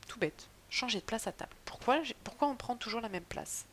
Tout 0.08 0.20
bête 0.20 0.48
changer 0.72 1.00
de 1.00 1.06
place 1.06 1.27
à 1.27 1.32
table. 1.32 1.51
Pourquoi, 1.65 2.00
pourquoi 2.24 2.48
on 2.48 2.56
prend 2.56 2.75
toujours 2.75 3.01
la 3.01 3.10
même 3.10 3.24
place? 3.24 3.65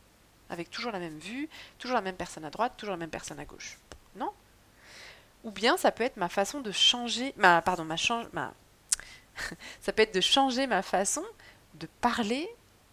Avec 0.50 0.70
toujours 0.70 0.92
la 0.92 0.98
même 0.98 1.18
vue, 1.18 1.48
toujours 1.78 1.94
la 1.94 2.02
même 2.02 2.16
personne 2.16 2.44
à 2.44 2.50
droite, 2.50 2.74
toujours 2.76 2.94
la 2.94 2.98
même 2.98 3.10
personne 3.10 3.38
à 3.38 3.44
gauche. 3.44 3.78
Ou 5.44 5.50
bien 5.50 5.76
ça 5.76 5.92
peut 5.92 6.04
être 6.04 6.16
ma 6.16 6.28
façon 6.28 6.60
de 6.60 6.72
changer, 6.72 7.32
ma, 7.36 7.62
pardon, 7.62 7.84
ma, 7.84 7.96
ma 8.32 8.52
ça 9.80 9.92
peut 9.92 10.02
être 10.02 10.14
de 10.14 10.20
changer 10.20 10.66
ma 10.66 10.82
façon 10.82 11.24
de 11.74 11.86
parler 12.00 12.48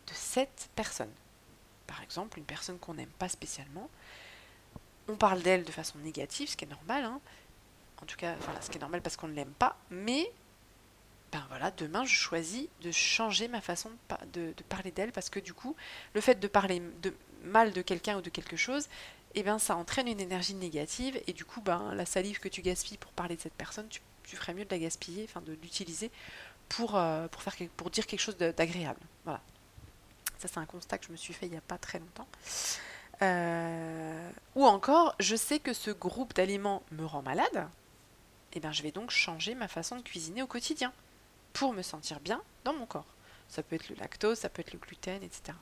de 0.07 0.13
cette 0.13 0.69
personne. 0.75 1.11
Par 1.87 2.01
exemple, 2.01 2.37
une 2.37 2.45
personne 2.45 2.77
qu'on 2.79 2.93
n'aime 2.93 3.09
pas 3.19 3.29
spécialement, 3.29 3.89
on 5.07 5.15
parle 5.15 5.41
d'elle 5.41 5.63
de 5.63 5.71
façon 5.71 5.97
négative, 5.99 6.49
ce 6.49 6.57
qui 6.57 6.65
est 6.65 6.69
normal, 6.69 7.03
hein. 7.03 7.19
en 8.01 8.05
tout 8.05 8.17
cas, 8.17 8.35
ce 8.61 8.69
qui 8.69 8.77
est 8.77 8.81
normal 8.81 9.01
parce 9.01 9.17
qu'on 9.17 9.27
ne 9.27 9.33
l'aime 9.33 9.53
pas, 9.53 9.77
mais 9.89 10.31
ben 11.31 11.43
voilà, 11.49 11.71
demain 11.71 12.05
je 12.05 12.13
choisis 12.13 12.67
de 12.81 12.91
changer 12.91 13.47
ma 13.47 13.61
façon 13.61 13.91
de, 14.33 14.53
parler 14.69 14.91
d'elle 14.91 15.11
parce 15.11 15.29
que 15.29 15.39
du 15.39 15.53
coup, 15.53 15.75
le 16.13 16.21
fait 16.21 16.35
de 16.35 16.47
parler 16.47 16.81
mal 17.43 17.71
de 17.71 17.81
quelqu'un 17.81 18.17
ou 18.17 18.21
de 18.21 18.29
quelque 18.29 18.55
chose, 18.55 18.87
eh 19.35 19.43
ben 19.43 19.59
ça 19.59 19.75
entraîne 19.75 20.07
une 20.07 20.19
énergie 20.19 20.53
négative 20.53 21.21
et 21.27 21.33
du 21.33 21.45
coup, 21.45 21.61
ben, 21.61 21.93
la 21.93 22.05
salive 22.05 22.39
que 22.39 22.47
tu 22.47 22.61
gaspilles 22.61 22.97
pour 22.97 23.11
parler 23.11 23.35
de 23.35 23.41
cette 23.41 23.53
personne, 23.53 23.87
tu, 23.89 24.01
ferais 24.35 24.53
mieux 24.53 24.65
de 24.65 24.71
la 24.71 24.79
gaspiller, 24.79 25.25
enfin 25.29 25.41
de 25.41 25.53
l'utiliser 25.53 26.11
pour, 26.69 26.95
euh, 26.95 27.27
dire 27.91 28.07
quelque 28.07 28.19
chose 28.19 28.37
d'agréable. 28.37 28.99
Voilà. 29.23 29.41
Ça, 30.39 30.47
c'est 30.47 30.57
un 30.57 30.65
constat 30.65 30.97
que 30.97 31.05
je 31.07 31.11
me 31.11 31.17
suis 31.17 31.33
fait 31.33 31.45
il 31.45 31.51
n'y 31.51 31.57
a 31.57 31.61
pas 31.61 31.77
très 31.77 31.99
longtemps. 31.99 32.27
Euh, 33.21 34.29
ou 34.55 34.65
encore, 34.65 35.15
je 35.19 35.35
sais 35.35 35.59
que 35.59 35.73
ce 35.73 35.91
groupe 35.91 36.33
d'aliments 36.33 36.83
me 36.91 37.05
rend 37.05 37.21
malade, 37.21 37.67
et 38.51 38.57
eh 38.57 38.59
ben, 38.61 38.71
je 38.71 38.83
vais 38.83 38.91
donc 38.91 39.11
changer 39.11 39.53
ma 39.53 39.67
façon 39.67 39.97
de 39.97 40.01
cuisiner 40.01 40.41
au 40.41 40.47
quotidien 40.47 40.93
pour 41.51 41.73
me 41.73 41.81
sentir 41.81 42.19
bien 42.21 42.41
dans 42.63 42.73
mon 42.73 42.85
corps. 42.85 43.05
Ça 43.49 43.63
peut 43.63 43.75
être 43.75 43.89
le 43.89 43.95
lactose, 43.95 44.39
ça 44.39 44.49
peut 44.49 44.61
être 44.61 44.73
le 44.73 44.79
gluten, 44.79 45.21
etc. 45.23 45.57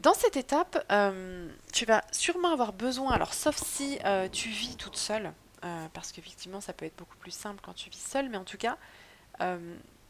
Dans 0.00 0.14
cette 0.14 0.38
étape, 0.38 0.82
euh, 0.90 1.46
tu 1.74 1.84
vas 1.84 2.02
sûrement 2.10 2.52
avoir 2.52 2.72
besoin, 2.72 3.12
alors 3.12 3.34
sauf 3.34 3.62
si 3.62 3.98
euh, 4.06 4.30
tu 4.30 4.48
vis 4.48 4.74
toute 4.76 4.96
seule, 4.96 5.30
euh, 5.62 5.86
parce 5.92 6.10
qu'effectivement 6.10 6.62
ça 6.62 6.72
peut 6.72 6.86
être 6.86 6.96
beaucoup 6.96 7.18
plus 7.18 7.32
simple 7.32 7.60
quand 7.62 7.74
tu 7.74 7.90
vis 7.90 8.00
seule, 8.00 8.30
mais 8.30 8.38
en 8.38 8.44
tout 8.44 8.56
cas, 8.56 8.78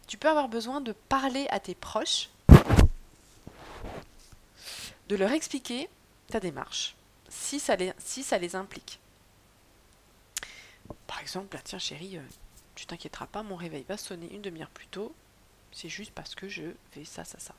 tu 0.06 0.16
peux 0.16 0.28
avoir 0.28 0.48
besoin 0.48 0.80
de 0.80 0.92
parler 0.92 1.48
à 1.50 1.58
tes 1.58 1.74
proches, 1.74 2.30
de 5.08 5.16
leur 5.16 5.32
expliquer 5.32 5.88
ta 6.28 6.38
démarche, 6.38 6.94
si 7.28 7.58
ça 7.58 7.74
les, 7.74 7.92
si 7.98 8.22
ça 8.22 8.38
les 8.38 8.54
implique. 8.54 9.00
Par 11.08 11.20
exemple, 11.20 11.48
bah, 11.50 11.60
tiens 11.64 11.80
chérie, 11.80 12.20
tu 12.76 12.86
t'inquiéteras 12.86 13.26
pas, 13.26 13.42
mon 13.42 13.56
réveil 13.56 13.84
va 13.88 13.96
sonner 13.96 14.32
une 14.32 14.42
demi-heure 14.42 14.70
plus 14.70 14.86
tôt. 14.86 15.12
C'est 15.72 15.88
juste 15.88 16.12
parce 16.12 16.36
que 16.36 16.48
je 16.48 16.62
fais 16.92 17.04
ça, 17.04 17.24
ça, 17.24 17.40
ça. 17.40 17.54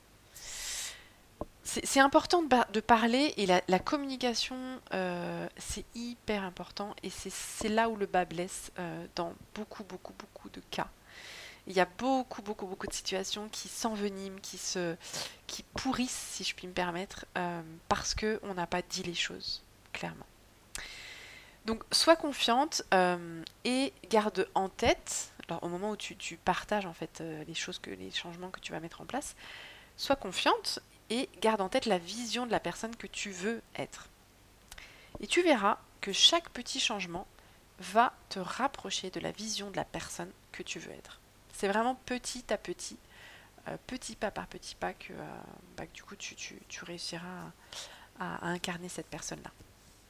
C'est 1.64 2.00
important 2.00 2.42
de, 2.42 2.80
parler 2.80 3.34
et 3.38 3.46
la, 3.46 3.80
communication, 3.80 4.58
euh, 4.94 5.48
c'est 5.58 5.86
hyper 5.94 6.44
important 6.44 6.96
et 7.04 7.12
c'est 7.12 7.70
là 7.70 7.88
où 7.88 7.96
le 7.96 8.08
bas 8.08 8.26
blesse 8.26 8.72
euh, 8.80 9.06
dans 9.16 9.34
beaucoup, 9.54 9.84
beaucoup, 9.84 10.14
beaucoup 10.14 10.50
de 10.50 10.62
cas. 10.72 10.88
Il 11.68 11.74
y 11.74 11.80
a 11.80 11.88
beaucoup, 12.00 12.42
beaucoup, 12.42 12.66
beaucoup 12.66 12.88
de 12.88 12.94
situations 12.94 13.48
qui 13.50 13.68
s'enveniment, 13.68 14.40
qui 14.42 14.58
se, 14.58 14.96
qui 15.46 15.62
pourrissent, 15.62 16.30
si 16.32 16.44
je 16.44 16.56
puis 16.56 16.68
me 16.68 16.74
permettre, 16.74 17.26
euh, 17.38 17.62
parce 17.88 18.16
que 18.16 18.40
on 18.42 18.56
n'a 18.56 18.66
pas 18.66 18.82
dit 18.82 19.04
les 19.04 19.14
choses 19.14 19.62
clairement. 19.94 20.26
Donc 21.68 21.84
sois 21.92 22.16
confiante 22.16 22.82
euh, 22.96 23.44
et 23.66 23.94
garde 24.10 24.48
en 24.56 24.68
tête, 24.68 25.32
alors, 25.48 25.64
au 25.64 25.68
moment 25.68 25.92
où 25.92 25.96
tu, 25.96 26.38
partages 26.44 26.88
en 26.88 26.94
fait 26.94 27.22
les 27.48 27.54
choses, 27.54 27.78
que 27.78 27.92
les 27.92 28.10
changements 28.10 28.50
que 28.50 28.60
tu 28.60 28.72
vas 28.72 28.80
mettre 28.80 29.02
en 29.02 29.06
place, 29.06 29.36
sois 29.96 30.16
confiante 30.16 30.80
et 31.12 31.30
garde 31.42 31.60
en 31.60 31.68
tête 31.68 31.86
la 31.86 31.98
vision 31.98 32.46
de 32.46 32.52
la 32.52 32.62
personne 32.62 32.96
que 32.96 33.06
tu 33.06 33.32
veux 33.32 33.62
être. 33.76 34.08
Et 35.20 35.28
tu 35.28 35.44
verras 35.44 35.78
que 36.00 36.14
chaque 36.14 36.50
petit 36.50 36.80
changement 36.80 37.28
va 37.80 38.14
te 38.30 38.40
rapprocher 38.40 39.10
de 39.10 39.20
la 39.20 39.32
vision 39.32 39.70
de 39.72 39.76
la 39.76 39.84
personne 39.84 40.32
que 40.54 40.64
tu 40.64 40.80
veux 40.80 40.92
être. 40.92 41.20
C'est 41.54 41.68
vraiment 41.68 41.96
petit 42.06 42.52
à 42.54 42.58
petit, 42.58 42.98
euh, 43.68 43.76
petit 43.88 44.16
pas 44.16 44.32
par 44.32 44.48
petit 44.48 44.74
pas 44.74 44.94
que, 44.94 45.12
bah, 45.76 45.84
du 45.94 46.02
coup 46.02 46.16
tu, 46.16 46.36
réussiras 46.82 47.52
à 48.18 48.48
incarner 48.48 48.88
cette 48.88 49.08
personne-là. 49.08 49.52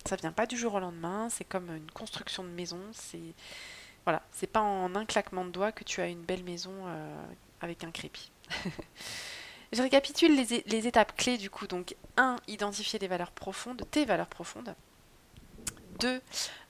Ça 0.06 0.16
vient 0.18 0.32
pas 0.32 0.46
du 0.46 0.56
jour 0.56 0.76
au 0.76 0.80
lendemain, 0.80 1.30
c'est 1.30 1.46
comme 1.46 1.76
une 1.76 1.92
construction 1.92 2.44
de 2.44 2.50
maison, 2.50 2.80
c'est 2.94 3.34
voilà, 4.04 4.22
c'est 4.32 4.48
pas 4.48 4.62
en 4.62 4.94
un 4.96 5.06
claquement 5.06 5.46
de 5.46 5.52
doigts 5.52 5.72
que 5.72 5.84
tu 5.84 6.02
as 6.02 6.08
une 6.08 6.22
belle 6.22 6.44
maison 6.44 6.74
euh, 6.86 7.26
avec 7.60 7.84
un 7.84 7.92
crépi. 7.92 8.32
Je 9.72 9.82
récapitule 9.82 10.36
les, 10.36 10.88
étapes 10.88 11.16
clés 11.16 11.38
du 11.38 11.50
coup. 11.50 11.68
Donc 11.68 11.96
1. 12.18 12.38
Identifier 12.48 13.00
les 13.00 13.08
valeurs 13.08 13.32
profondes, 13.32 13.84
tes 13.92 14.06
valeurs 14.06 14.28
profondes. 14.28 14.76
2. 16.00 16.22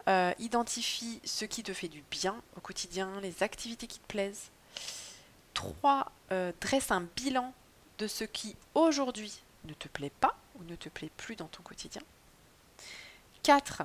Euh, 0.08 0.34
identifie 0.40 1.20
ce 1.24 1.46
qui 1.46 1.64
te 1.64 1.74
fait 1.74 1.88
du 1.88 2.04
bien 2.10 2.42
au 2.58 2.60
quotidien, 2.60 3.20
les 3.22 3.44
activités 3.44 3.88
qui 3.88 4.00
te 4.00 4.08
plaisent. 4.08 4.52
3. 5.54 6.12
Euh, 6.32 6.52
dresse 6.62 6.92
un 6.92 7.08
bilan 7.16 7.54
de 7.98 8.08
ce 8.08 8.24
qui 8.24 8.56
aujourd'hui 8.74 9.42
ne 9.66 9.74
te 9.74 9.88
plaît 9.88 10.12
pas 10.20 10.36
ou 10.56 10.64
ne 10.64 10.76
te 10.76 10.90
plaît 10.90 11.12
plus 11.18 11.36
dans 11.36 11.48
ton 11.48 11.64
quotidien. 11.64 12.02
4. 13.44 13.84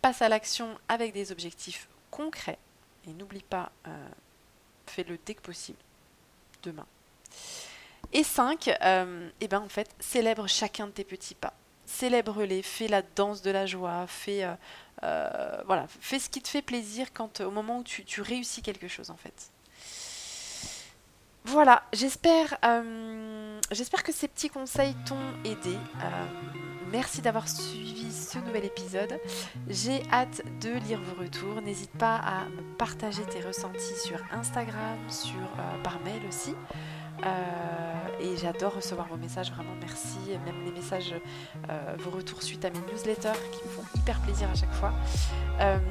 Passe 0.00 0.22
à 0.22 0.28
l'action 0.28 0.78
avec 0.88 1.12
des 1.12 1.32
objectifs 1.32 1.88
concrets. 2.10 2.58
Et 3.06 3.12
n'oublie 3.12 3.42
pas, 3.42 3.70
euh, 3.86 4.08
fais-le 4.86 5.18
dès 5.26 5.34
que 5.34 5.42
possible, 5.42 5.78
demain. 6.62 6.86
Et 8.14 8.22
5, 8.22 8.68
euh, 8.68 9.28
eh 9.40 9.48
ben 9.48 9.60
en 9.60 9.68
fait, 9.68 9.90
célèbre 9.98 10.46
chacun 10.46 10.86
de 10.86 10.92
tes 10.92 11.04
petits 11.04 11.34
pas. 11.34 11.52
Célèbre-les, 11.84 12.62
fais 12.62 12.88
la 12.88 13.02
danse 13.02 13.42
de 13.42 13.50
la 13.50 13.66
joie, 13.66 14.06
fais, 14.06 14.48
euh, 15.02 15.62
voilà, 15.66 15.86
fais 16.00 16.18
ce 16.18 16.30
qui 16.30 16.40
te 16.40 16.48
fait 16.48 16.62
plaisir 16.62 17.08
quand, 17.12 17.40
au 17.40 17.50
moment 17.50 17.80
où 17.80 17.82
tu, 17.82 18.22
réussis 18.22 18.62
quelque 18.62 18.88
chose 18.88 19.10
en 19.10 19.16
fait. 19.16 19.50
Voilà, 21.44 21.82
j'espère, 21.92 22.58
que 22.60 24.12
ces 24.12 24.28
petits 24.28 24.48
conseils 24.48 24.94
t'ont 25.04 25.18
aidé. 25.44 25.76
Merci 26.94 27.22
d'avoir 27.22 27.48
suivi 27.48 28.12
ce 28.12 28.38
nouvel 28.38 28.66
épisode. 28.66 29.18
J'ai 29.68 30.00
hâte 30.12 30.42
de 30.60 30.70
lire 30.86 31.00
vos 31.00 31.22
retours. 31.22 31.60
N'hésite 31.60 31.90
pas 31.90 32.16
à 32.16 32.44
partager 32.78 33.24
tes 33.24 33.40
ressentis 33.40 33.96
sur 34.04 34.22
Instagram, 34.30 34.96
sur, 35.08 35.40
euh, 35.40 35.82
par 35.82 35.98
mail 36.02 36.22
aussi. 36.28 36.54
Euh, 37.24 38.20
et 38.20 38.36
j'adore 38.36 38.74
recevoir 38.74 39.08
vos 39.08 39.16
messages, 39.16 39.50
vraiment 39.52 39.74
merci. 39.80 40.18
Même 40.44 40.64
les 40.64 40.72
messages, 40.72 41.14
euh, 41.70 41.94
vos 41.98 42.10
retours 42.10 42.42
suite 42.42 42.64
à 42.64 42.70
mes 42.70 42.80
newsletters 42.92 43.38
qui 43.52 43.64
me 43.64 43.68
font 43.68 43.84
hyper 43.96 44.20
plaisir 44.20 44.48
à 44.50 44.54
chaque 44.54 44.72
fois. 44.72 44.92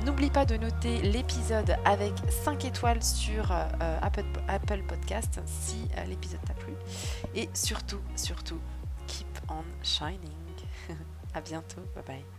N'oublie 0.06 0.30
pas 0.30 0.46
de 0.46 0.58
noter 0.58 1.02
l'épisode 1.02 1.78
avec 1.86 2.14
5 2.30 2.66
étoiles 2.66 3.02
sur 3.02 3.52
Apple, 4.02 4.26
Apple 4.48 4.84
Podcast 4.84 5.42
si 5.46 5.88
l'épisode 6.08 6.42
t'a 6.46 6.54
plu. 6.54 6.74
Et 7.36 7.50
surtout, 7.54 8.02
surtout, 8.16 8.60
keep 9.08 9.28
on 9.50 9.64
shining. 9.84 10.20
À 11.34 11.42
bientôt. 11.42 11.82
Bye 11.96 12.04
bye. 12.06 12.33